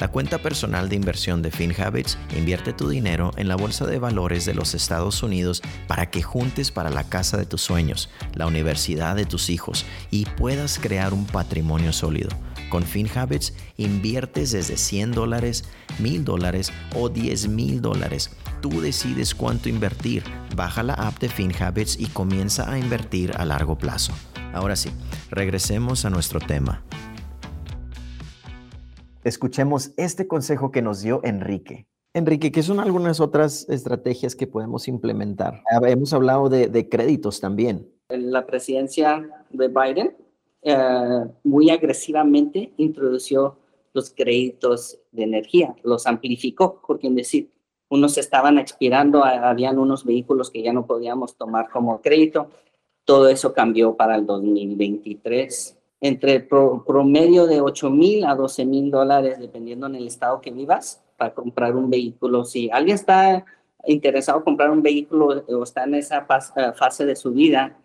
La 0.00 0.08
cuenta 0.08 0.38
personal 0.38 0.88
de 0.88 0.96
inversión 0.96 1.42
de 1.42 1.50
FinHabits 1.50 2.16
invierte 2.34 2.72
tu 2.72 2.88
dinero 2.88 3.32
en 3.36 3.48
la 3.48 3.56
bolsa 3.56 3.84
de 3.84 3.98
valores 3.98 4.46
de 4.46 4.54
los 4.54 4.72
Estados 4.72 5.22
Unidos 5.22 5.60
para 5.86 6.08
que 6.08 6.22
juntes 6.22 6.70
para 6.70 6.88
la 6.88 7.04
casa 7.04 7.36
de 7.36 7.44
tus 7.44 7.60
sueños, 7.60 8.08
la 8.32 8.46
universidad 8.46 9.14
de 9.14 9.26
tus 9.26 9.50
hijos 9.50 9.84
y 10.10 10.24
puedas 10.24 10.78
crear 10.78 11.12
un 11.12 11.26
patrimonio 11.26 11.92
sólido. 11.92 12.30
Con 12.70 12.84
FinHabits 12.84 13.52
inviertes 13.76 14.52
desde 14.52 14.78
100 14.78 15.12
dólares, 15.12 15.64
1000 15.98 16.24
dólares 16.24 16.72
o 16.94 17.10
10 17.10 17.48
mil 17.48 17.82
dólares. 17.82 18.30
Tú 18.62 18.80
decides 18.80 19.34
cuánto 19.34 19.68
invertir. 19.68 20.24
Baja 20.56 20.82
la 20.82 20.94
app 20.94 21.18
de 21.18 21.28
FinHabits 21.28 22.00
y 22.00 22.06
comienza 22.06 22.72
a 22.72 22.78
invertir 22.78 23.34
a 23.36 23.44
largo 23.44 23.76
plazo. 23.76 24.14
Ahora 24.54 24.76
sí, 24.76 24.90
regresemos 25.30 26.06
a 26.06 26.10
nuestro 26.10 26.40
tema 26.40 26.82
escuchemos 29.24 29.92
este 29.96 30.26
consejo 30.26 30.70
que 30.70 30.82
nos 30.82 31.02
dio 31.02 31.20
Enrique. 31.24 31.86
Enrique, 32.12 32.50
¿qué 32.50 32.62
son 32.62 32.80
algunas 32.80 33.20
otras 33.20 33.68
estrategias 33.68 34.34
que 34.34 34.46
podemos 34.46 34.88
implementar? 34.88 35.62
Hemos 35.82 36.12
hablado 36.12 36.48
de, 36.48 36.88
créditos 36.88 37.40
también. 37.40 37.88
La 38.08 38.46
presidencia 38.46 39.28
de 39.50 39.68
Biden 39.68 40.16
eh, 40.62 41.24
muy 41.44 41.70
agresivamente 41.70 42.72
introdució 42.76 43.56
los 43.92 44.10
créditos 44.10 44.98
de 45.12 45.22
energía, 45.22 45.74
los 45.82 46.06
amplificó, 46.06 46.80
por 46.86 46.98
quien 46.98 47.14
decir. 47.14 47.50
Unos 47.88 48.18
estaban 48.18 48.58
expirando, 48.58 49.24
habían 49.24 49.78
unos 49.78 50.04
vehículos 50.04 50.50
que 50.50 50.62
ya 50.62 50.72
no 50.72 50.86
podíamos 50.86 51.36
tomar 51.36 51.70
como 51.70 52.00
crédito. 52.00 52.48
Todo 53.04 53.28
eso 53.28 53.52
cambió 53.52 53.96
para 53.96 54.14
el 54.14 54.26
2023 54.26 55.79
entre 56.00 56.40
promedio 56.40 57.46
de 57.46 57.60
8 57.60 57.90
mil 57.90 58.24
a 58.24 58.34
12 58.34 58.64
mil 58.64 58.90
dólares, 58.90 59.38
dependiendo 59.38 59.86
en 59.86 59.96
el 59.96 60.06
estado 60.06 60.40
que 60.40 60.50
vivas, 60.50 61.02
para 61.16 61.34
comprar 61.34 61.76
un 61.76 61.90
vehículo. 61.90 62.44
Si 62.44 62.70
alguien 62.70 62.94
está 62.94 63.44
interesado 63.86 64.38
en 64.38 64.44
comprar 64.44 64.70
un 64.70 64.82
vehículo 64.82 65.44
o 65.46 65.62
está 65.62 65.84
en 65.84 65.94
esa 65.94 66.26
eh, 66.56 66.72
fase 66.74 67.04
de 67.04 67.16
su 67.16 67.32
vida, 67.32 67.78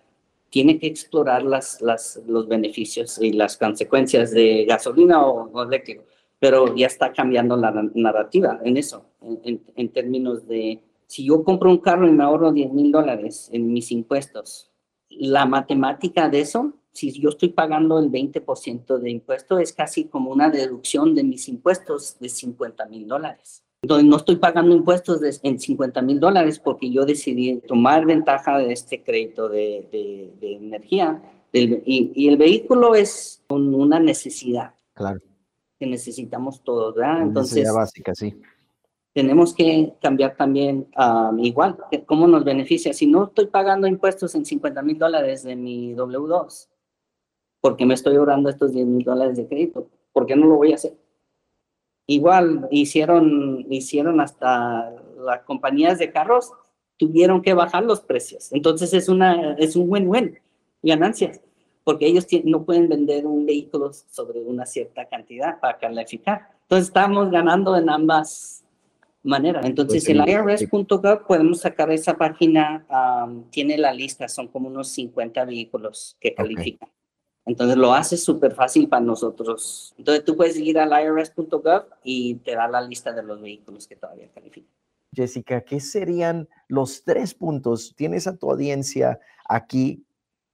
tiene 0.50 0.80
que 0.80 0.88
explorar 0.88 1.44
las, 1.44 1.82
los 2.28 2.48
beneficios 2.48 3.20
y 3.22 3.34
las 3.34 3.58
consecuencias 3.58 4.32
de 4.32 4.64
gasolina 4.66 5.26
o, 5.26 5.64
eléctrico. 5.64 6.04
Pero 6.40 6.74
ya 6.76 6.88
está 6.88 7.12
cambiando 7.12 7.58
la 7.58 7.72
narrativa 7.94 8.60
en 8.64 8.78
eso, 8.78 9.06
en, 9.22 9.62
en 9.76 9.90
términos 9.90 10.48
de 10.48 10.80
si 11.08 11.26
yo 11.26 11.44
compro 11.44 11.70
un 11.70 11.80
carro 11.80 12.08
y 12.08 12.12
me 12.12 12.24
ahorro 12.24 12.52
10 12.52 12.72
mil 12.72 12.92
dólares 12.92 13.50
en 13.52 13.72
mis 13.72 13.92
impuestos, 13.92 14.72
la 15.10 15.46
matemática 15.46 16.30
de 16.30 16.42
eso 16.42 16.74
si 16.96 17.12
yo 17.12 17.30
estoy 17.30 17.50
pagando 17.50 18.00
el 18.00 18.10
20% 18.10 18.98
de 18.98 19.12
impuesto, 19.12 19.60
es 19.60 19.74
casi 19.74 20.06
como 20.06 20.32
una 20.32 20.50
deducción 20.50 21.14
de 21.14 21.26
mis 21.26 21.50
impuestos 21.50 22.18
de 22.20 22.30
50 22.30 22.86
mil 22.86 23.06
dólares. 23.08 23.64
Entonces, 23.82 24.08
no 24.08 24.16
estoy 24.16 24.38
pagando 24.38 24.74
impuestos 24.74 25.20
en 25.44 25.60
50 25.60 26.02
mil 26.02 26.20
dólares 26.20 26.58
porque 26.58 26.90
yo 26.90 27.06
decidí 27.06 27.58
tomar 27.68 28.06
ventaja 28.06 28.58
de 28.58 28.72
este 28.72 29.04
crédito 29.04 29.50
de, 29.50 29.88
de, 30.40 30.54
energía. 30.56 31.22
y, 31.52 32.12
y, 32.16 32.30
el 32.30 32.38
vehículo 32.38 32.96
es 32.96 33.44
una 33.50 34.00
necesidad. 34.00 34.74
Claro. 34.94 35.20
Que 35.78 35.86
necesitamos 35.86 36.64
todos, 36.64 36.96
¿verdad? 36.96 37.24
Entonces. 37.24 37.58
Necesidad 37.58 37.76
básica, 37.76 38.16
sí 38.16 38.34
tenemos 39.16 39.54
que 39.54 39.94
cambiar 40.02 40.36
también 40.36 40.90
igual, 41.38 41.78
cómo 42.06 42.28
nos 42.28 42.44
beneficia. 42.44 42.92
Si 42.92 43.08
no 43.08 43.28
estoy 43.28 43.48
pagando 43.48 43.88
impuestos 43.88 44.36
en 44.36 44.44
50 44.44 44.82
mil 44.82 44.98
dólares 44.98 45.44
de 45.44 45.56
mi 45.56 45.94
W2, 45.96 46.68
porque 47.66 47.84
me 47.84 47.96
estoy 47.96 48.16
ahorrando 48.16 48.48
estos 48.48 48.74
10 48.74 48.86
mil 48.86 49.04
dólares 49.04 49.38
de 49.38 49.48
crédito. 49.48 49.88
¿Por 50.14 50.28
qué 50.28 50.36
no 50.36 50.46
lo 50.46 50.58
voy 50.58 50.74
a 50.74 50.76
hacer? 50.76 50.94
Igual 52.06 52.68
hicieron, 52.70 53.66
hicieron 53.72 54.22
hasta 54.22 54.94
las 55.18 55.42
compañías 55.46 55.98
de 55.98 56.12
carros 56.12 56.52
tuvieron 56.96 57.42
que 57.42 57.56
bajar 57.56 57.84
los 57.84 58.02
precios. 58.02 58.54
Entonces 58.54 58.94
es, 58.94 59.10
una, 59.10 59.54
es 59.54 59.76
un 59.76 59.90
win-win, 59.90 60.38
ganancias, 60.84 61.42
porque 61.84 62.06
ellos 62.06 62.28
no 62.44 62.66
pueden 62.66 62.88
vender 62.88 63.26
un 63.26 63.48
vehículo 63.48 63.92
sobre 64.12 64.42
una 64.42 64.68
cierta 64.68 65.06
cantidad 65.06 65.60
para 65.60 65.80
calificar. 65.80 66.48
Entonces 66.62 66.90
estamos 66.90 67.32
ganando 67.32 67.76
en 67.76 67.90
ambas 67.90 68.64
maneras. 69.24 69.66
Entonces 69.66 70.06
pues 70.06 70.16
el 70.16 70.30
IRS.gov 70.30 71.26
podemos 71.26 71.62
sacar 71.62 71.90
esa 71.90 72.16
página, 72.16 72.86
tiene 73.50 73.76
la 73.80 73.92
lista, 73.92 74.28
son 74.28 74.50
como 74.50 74.68
unos 74.68 74.90
50 74.90 75.46
vehículos 75.46 76.16
que 76.20 76.36
califican. 76.36 76.90
Entonces 77.46 77.78
lo 77.78 77.94
hace 77.94 78.18
súper 78.18 78.54
fácil 78.54 78.90
para 78.90 79.04
nosotros. 79.04 79.94
Entonces 79.98 80.26
tú 80.26 80.36
puedes 80.36 80.58
ir 80.58 80.80
al 80.80 80.92
irs.gov 81.04 81.86
y 82.04 82.36
te 82.36 82.56
da 82.56 82.68
la 82.68 82.82
lista 82.82 83.14
de 83.14 83.22
los 83.22 83.42
vehículos 83.42 83.88
que 83.88 83.96
todavía 83.96 84.30
califican. 84.34 84.72
Jessica, 85.14 85.62
¿qué 85.62 85.80
serían 85.80 86.50
los 86.68 87.04
tres 87.04 87.34
puntos? 87.34 87.94
Tienes 87.96 88.28
a 88.28 88.36
tu 88.36 88.50
audiencia 88.50 89.20
aquí. 89.48 90.06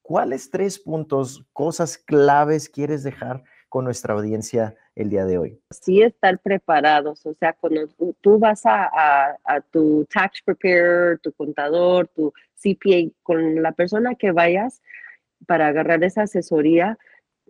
¿Cuáles 0.02 0.52
tres 0.52 0.78
puntos, 0.78 1.46
cosas 1.54 1.98
claves 1.98 2.68
quieres 2.68 3.04
dejar 3.04 3.44
con 3.70 3.86
nuestra 3.86 4.14
audiencia 4.14 4.76
el 4.96 5.10
día 5.10 5.26
de 5.26 5.38
hoy? 5.38 5.62
Sí, 5.70 6.02
estar 6.02 6.38
preparados. 6.40 7.26
O 7.26 7.34
sea, 7.36 7.54
cuando 7.54 7.88
tú 8.20 8.38
vas 8.38 8.66
a, 8.66 9.38
a 9.46 9.62
tu 9.62 10.06
tax 10.14 10.42
preparer, 10.44 11.20
tu 11.20 11.32
contador, 11.32 12.08
tu 12.10 12.34
CPA, 12.62 13.10
con 13.24 13.64
la 13.64 13.72
persona 13.72 14.16
que 14.16 14.32
vayas 14.32 14.82
para 15.48 15.68
agarrar 15.68 16.04
esa 16.04 16.24
asesoría, 16.24 16.98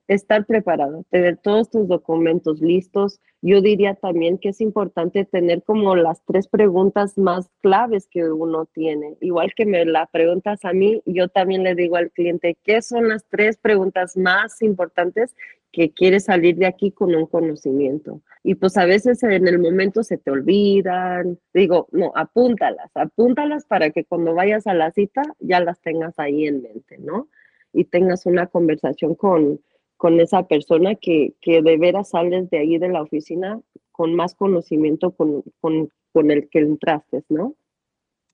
estar 0.08 0.46
preparado, 0.46 1.06
tener 1.10 1.38
todos 1.38 1.70
tus 1.70 1.88
documentos 1.88 2.62
listos. 2.62 3.20
Yo 3.42 3.62
diría 3.62 3.96
también 3.96 4.38
que 4.38 4.50
es 4.50 4.62
importante 4.62 5.26
tener 5.26 5.64
como 5.64 5.96
las 5.96 6.24
tres 6.26 6.48
preguntas 6.48 7.18
más 7.18 7.50
claves 7.62 8.08
que 8.08 8.30
uno 8.30 8.66
tiene. 8.66 9.16
Igual 9.22 9.54
que 9.56 9.66
me 9.66 9.86
la 9.86 10.08
preguntas 10.08 10.64
a 10.66 10.74
mí, 10.74 11.02
yo 11.06 11.30
también 11.30 11.64
le 11.64 11.76
digo 11.76 11.96
al 11.96 12.12
cliente, 12.12 12.58
¿qué 12.64 12.82
son 12.82 13.08
las 13.08 13.26
tres 13.30 13.58
preguntas 13.58 14.18
más 14.18 14.62
importantes 14.62 15.36
que 15.72 15.92
quieres 15.92 16.26
salir 16.26 16.58
de 16.58 16.66
aquí 16.66 16.92
con 16.92 17.16
un 17.16 17.26
conocimiento? 17.26 18.22
Y 18.44 18.56
pues 18.56 18.78
a 18.78 18.86
veces 18.86 19.24
en 19.24 19.48
el 19.48 19.60
momento 19.60 20.04
se 20.04 20.18
te 20.18 20.30
olvidan. 20.30 21.40
Digo, 21.54 21.88
no, 21.92 22.12
apúntalas, 22.16 22.92
apúntalas 22.96 23.66
para 23.66 23.92
que 23.92 24.04
cuando 24.04 24.34
vayas 24.34 24.68
a 24.68 24.74
la 24.74 24.92
cita 24.92 25.22
ya 25.40 25.62
las 25.62 25.80
tengas 25.80 26.20
ahí 26.20 26.48
en 26.48 26.62
mente, 26.62 26.98
¿no? 27.00 27.30
Y 27.74 27.86
tengas 27.86 28.26
una 28.26 28.48
conversación 28.48 29.16
con 29.16 29.60
con 30.02 30.20
esa 30.20 30.48
persona 30.48 30.96
que, 30.96 31.36
que 31.42 31.62
de 31.62 31.78
veras 31.78 32.10
sales 32.10 32.50
de 32.50 32.58
ahí 32.58 32.80
de 32.80 32.90
la 32.90 33.04
oficina 33.04 33.62
con 33.92 34.16
más 34.16 34.34
conocimiento 34.34 35.12
con, 35.12 35.44
con, 35.60 35.92
con 36.12 36.32
el 36.32 36.50
que 36.50 36.58
entraste, 36.58 37.24
¿no? 37.30 37.54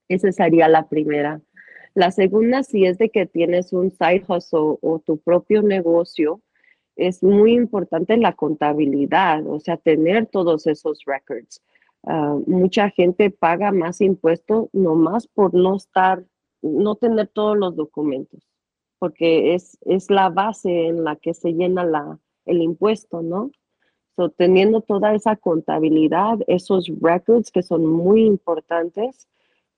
Esa 0.07 0.31
sería 0.31 0.69
la 0.69 0.87
primera. 0.87 1.41
La 1.93 2.11
segunda, 2.11 2.63
si 2.63 2.85
es 2.85 2.97
de 2.97 3.09
que 3.09 3.25
tienes 3.25 3.73
un 3.73 3.91
side 3.91 4.23
hustle 4.29 4.77
o 4.79 5.01
tu 5.05 5.17
propio 5.17 5.61
negocio, 5.61 6.39
es 6.95 7.21
muy 7.21 7.51
importante 7.51 8.15
la 8.15 8.31
contabilidad, 8.31 9.45
o 9.45 9.59
sea, 9.59 9.75
tener 9.75 10.25
todos 10.27 10.67
esos 10.67 11.01
records. 11.05 11.61
Ah, 12.03 12.39
mucha 12.45 12.91
gente 12.91 13.29
paga 13.29 13.73
más 13.73 13.99
impuestos 13.99 14.69
nomás 14.71 15.27
por 15.27 15.53
no 15.53 15.75
estar, 15.75 16.23
no 16.61 16.95
tener 16.95 17.27
todos 17.27 17.57
los 17.57 17.75
documentos 17.75 18.46
porque 18.99 19.53
es, 19.53 19.77
es 19.81 20.09
la 20.09 20.29
base 20.29 20.87
en 20.87 21.03
la 21.03 21.15
que 21.15 21.33
se 21.33 21.53
llena 21.53 21.85
la, 21.85 22.19
el 22.45 22.61
impuesto, 22.61 23.21
¿no? 23.21 23.51
So, 24.15 24.29
teniendo 24.29 24.81
toda 24.81 25.13
esa 25.13 25.35
contabilidad, 25.35 26.39
esos 26.47 26.91
records 27.01 27.51
que 27.51 27.61
son 27.61 27.85
muy 27.85 28.25
importantes, 28.25 29.27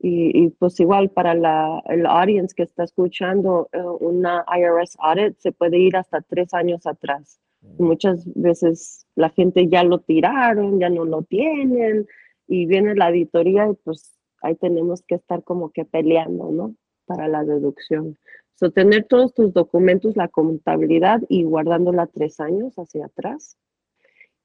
y, 0.01 0.45
y 0.45 0.49
pues 0.51 0.79
igual 0.79 1.09
para 1.09 1.33
la, 1.33 1.83
el 1.87 2.05
audience 2.05 2.55
que 2.55 2.63
está 2.63 2.85
escuchando 2.85 3.67
eh, 3.73 3.81
una 3.99 4.45
IRS 4.47 4.95
audit 4.99 5.37
se 5.39 5.51
puede 5.51 5.77
ir 5.77 5.97
hasta 5.97 6.21
tres 6.21 6.53
años 6.53 6.85
atrás. 6.87 7.39
Mm. 7.61 7.83
muchas 7.83 8.23
veces 8.35 9.05
la 9.15 9.29
gente 9.29 9.67
ya 9.67 9.83
lo 9.83 9.99
tiraron, 9.99 10.79
ya 10.79 10.89
no 10.89 11.03
lo 11.05 11.23
tienen, 11.23 12.07
y 12.47 12.65
viene 12.65 12.95
la 12.95 13.07
auditoría 13.07 13.67
y 13.69 13.73
pues 13.83 14.13
ahí 14.41 14.55
tenemos 14.55 15.03
que 15.03 15.15
estar 15.15 15.43
como 15.43 15.71
que 15.71 15.85
peleando, 15.85 16.51
¿no? 16.51 16.75
Para 17.05 17.27
la 17.27 17.43
deducción. 17.43 18.17
So, 18.59 18.71
tener 18.71 19.05
todos 19.05 19.33
tus 19.33 19.53
documentos, 19.53 20.17
la 20.17 20.27
contabilidad 20.27 21.21
y 21.29 21.43
guardándola 21.43 22.07
tres 22.07 22.41
años 22.41 22.75
hacia 22.75 23.05
atrás. 23.05 23.57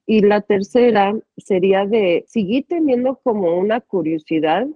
Y 0.05 0.21
la 0.21 0.39
tercera 0.39 1.19
sería 1.35 1.85
de 1.85 2.23
seguir 2.25 2.65
teniendo 2.65 3.19
como 3.21 3.59
una 3.59 3.81
curiosidad, 3.81 4.67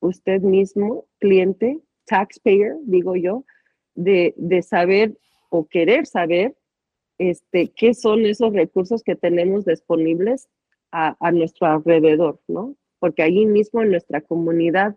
usted 0.00 0.42
mismo, 0.42 1.06
cliente, 1.20 1.80
taxpayer, 2.04 2.74
digo 2.82 3.16
yo, 3.16 3.46
de, 3.94 4.34
de 4.36 4.60
saber 4.60 5.16
o 5.48 5.66
querer 5.66 6.04
saber 6.04 6.54
este, 7.16 7.72
qué 7.74 7.94
son 7.94 8.26
esos 8.26 8.52
recursos 8.52 9.02
que 9.02 9.16
tenemos 9.16 9.64
disponibles 9.64 10.50
a, 10.92 11.16
a 11.18 11.32
nuestro 11.32 11.66
alrededor, 11.66 12.40
¿no? 12.46 12.76
Porque 12.98 13.22
allí 13.22 13.46
mismo 13.46 13.80
en 13.80 13.92
nuestra 13.92 14.20
comunidad, 14.20 14.96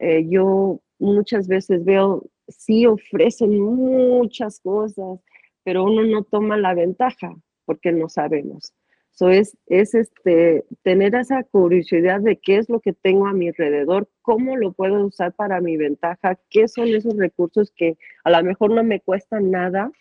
eh, 0.00 0.26
yo 0.28 0.80
muchas 0.98 1.46
veces 1.46 1.84
veo 1.84 2.24
sí 2.50 2.86
ofrecen 2.86 3.60
muchas 3.60 4.60
cosas, 4.60 5.20
pero 5.64 5.84
uno 5.84 6.02
no 6.04 6.24
toma 6.24 6.56
la 6.56 6.74
ventaja 6.74 7.34
porque 7.64 7.92
no 7.92 8.08
sabemos. 8.08 8.72
So 9.12 9.28
es, 9.28 9.56
es 9.66 9.94
este, 9.94 10.64
tener 10.82 11.14
esa 11.14 11.42
curiosidad 11.44 12.20
de 12.20 12.38
qué 12.38 12.56
es 12.56 12.68
lo 12.68 12.80
que 12.80 12.92
tengo 12.92 13.26
a 13.26 13.32
mi 13.32 13.48
alrededor, 13.48 14.08
cómo 14.22 14.56
lo 14.56 14.72
puedo 14.72 15.04
usar 15.04 15.34
para 15.34 15.60
mi 15.60 15.76
ventaja, 15.76 16.38
qué 16.48 16.68
son 16.68 16.88
esos 16.88 17.16
recursos 17.16 17.70
que 17.70 17.98
a 18.24 18.30
lo 18.30 18.42
mejor 18.42 18.72
no 18.72 18.82
me 18.82 19.00
cuestan 19.00 19.50
nada, 19.50 19.92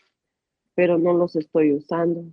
pero 0.74 0.98
no 0.98 1.14
los 1.14 1.36
estoy 1.36 1.74
usando. 1.74 2.24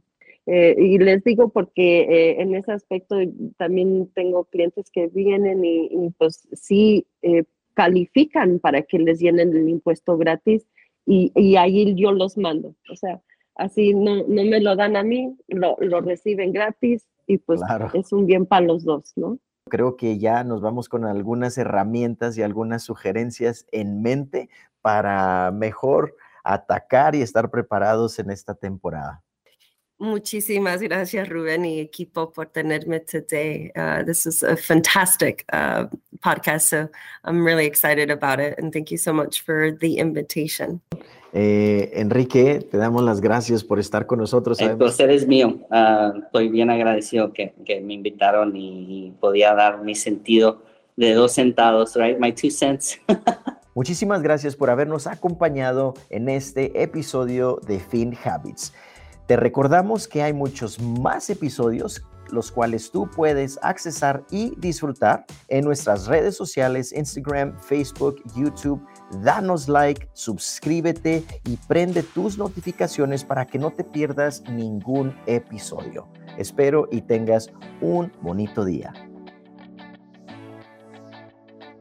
Eh, 0.46 0.76
y 0.78 0.98
les 0.98 1.24
digo 1.24 1.48
porque 1.48 2.02
eh, 2.02 2.40
en 2.40 2.54
ese 2.54 2.70
aspecto 2.70 3.16
también 3.56 4.08
tengo 4.14 4.44
clientes 4.44 4.88
que 4.92 5.08
vienen 5.08 5.64
y, 5.64 5.88
y 5.90 6.10
pues 6.16 6.46
sí 6.52 7.04
eh, 7.22 7.42
califican 7.76 8.58
para 8.58 8.82
que 8.82 8.98
les 8.98 9.20
llenen 9.20 9.54
el 9.54 9.68
impuesto 9.68 10.16
gratis 10.16 10.66
y, 11.04 11.30
y 11.36 11.56
ahí 11.56 11.94
yo 11.94 12.10
los 12.10 12.38
mando. 12.38 12.74
O 12.90 12.96
sea, 12.96 13.20
así 13.54 13.94
no, 13.94 14.24
no 14.26 14.44
me 14.44 14.60
lo 14.60 14.74
dan 14.74 14.96
a 14.96 15.02
mí, 15.02 15.36
lo, 15.46 15.76
lo 15.78 16.00
reciben 16.00 16.52
gratis 16.52 17.06
y 17.26 17.38
pues 17.38 17.60
es 17.92 18.12
un 18.12 18.26
bien 18.26 18.46
para 18.46 18.66
los 18.66 18.84
dos, 18.84 19.12
¿no? 19.16 19.38
Creo 19.68 19.96
que 19.96 20.18
ya 20.18 20.42
nos 20.42 20.62
vamos 20.62 20.88
con 20.88 21.04
algunas 21.04 21.58
herramientas 21.58 22.38
y 22.38 22.42
algunas 22.42 22.82
sugerencias 22.82 23.66
en 23.72 24.00
mente 24.00 24.48
para 24.80 25.50
mejor 25.50 26.16
atacar 26.44 27.14
y 27.14 27.20
estar 27.20 27.50
preparados 27.50 28.18
en 28.20 28.30
esta 28.30 28.54
temporada. 28.54 29.22
Muchísimas 29.98 30.82
gracias, 30.82 31.28
Rubén 31.28 31.64
y 31.64 31.80
equipo, 31.80 32.30
por 32.30 32.48
tenerme 32.48 33.00
today. 33.00 33.72
Uh, 33.74 34.04
this 34.04 34.26
is 34.26 34.42
a 34.42 34.54
fantastic 34.54 35.44
uh, 35.54 35.86
podcast, 36.22 36.68
so 36.68 36.90
I'm 37.24 37.42
really 37.42 37.64
excited 37.64 38.10
about 38.10 38.38
it. 38.38 38.58
And 38.58 38.72
thank 38.72 38.90
you 38.90 38.98
so 38.98 39.14
much 39.14 39.42
for 39.42 39.72
the 39.72 39.98
invitation. 39.98 40.82
Eh, 41.32 41.90
Enrique, 41.94 42.60
te 42.60 42.76
damos 42.76 43.04
las 43.04 43.22
gracias 43.22 43.64
por 43.64 43.78
estar 43.78 44.06
con 44.06 44.18
nosotros. 44.18 44.60
El 44.60 44.76
placer 44.76 45.10
es 45.10 45.26
mío. 45.26 45.60
Uh, 45.70 46.18
estoy 46.24 46.48
bien 46.48 46.68
agradecido 46.68 47.32
que, 47.32 47.54
que, 47.64 47.80
me 47.80 47.94
invitaron 47.94 48.54
y 48.54 49.14
podía 49.18 49.54
dar 49.54 49.82
mi 49.82 49.94
sentido 49.94 50.62
de 50.96 51.14
dos 51.14 51.32
centavos, 51.32 51.94
right? 51.96 52.18
My 52.18 52.32
two 52.32 52.50
cents. 52.50 53.00
Muchísimas 53.74 54.22
gracias 54.22 54.56
por 54.56 54.70
habernos 54.70 55.06
acompañado 55.06 55.94
en 56.10 56.28
este 56.28 56.82
episodio 56.82 57.60
de 57.66 57.78
Fin 57.78 58.16
Habits. 58.24 58.72
Te 59.26 59.36
recordamos 59.36 60.06
que 60.06 60.22
hay 60.22 60.32
muchos 60.32 60.80
más 60.80 61.28
episodios 61.30 62.02
los 62.30 62.50
cuales 62.50 62.90
tú 62.90 63.08
puedes 63.08 63.58
accesar 63.62 64.24
y 64.30 64.52
disfrutar 64.56 65.24
en 65.48 65.64
nuestras 65.64 66.06
redes 66.06 66.36
sociales, 66.36 66.92
Instagram, 66.92 67.58
Facebook, 67.60 68.22
YouTube. 68.34 68.84
Danos 69.22 69.68
like, 69.68 70.08
suscríbete 70.12 71.24
y 71.44 71.56
prende 71.68 72.02
tus 72.02 72.38
notificaciones 72.38 73.24
para 73.24 73.46
que 73.46 73.58
no 73.58 73.70
te 73.70 73.84
pierdas 73.84 74.42
ningún 74.50 75.14
episodio. 75.26 76.08
Espero 76.36 76.88
y 76.90 77.02
tengas 77.02 77.50
un 77.80 78.12
bonito 78.22 78.64
día. 78.64 78.92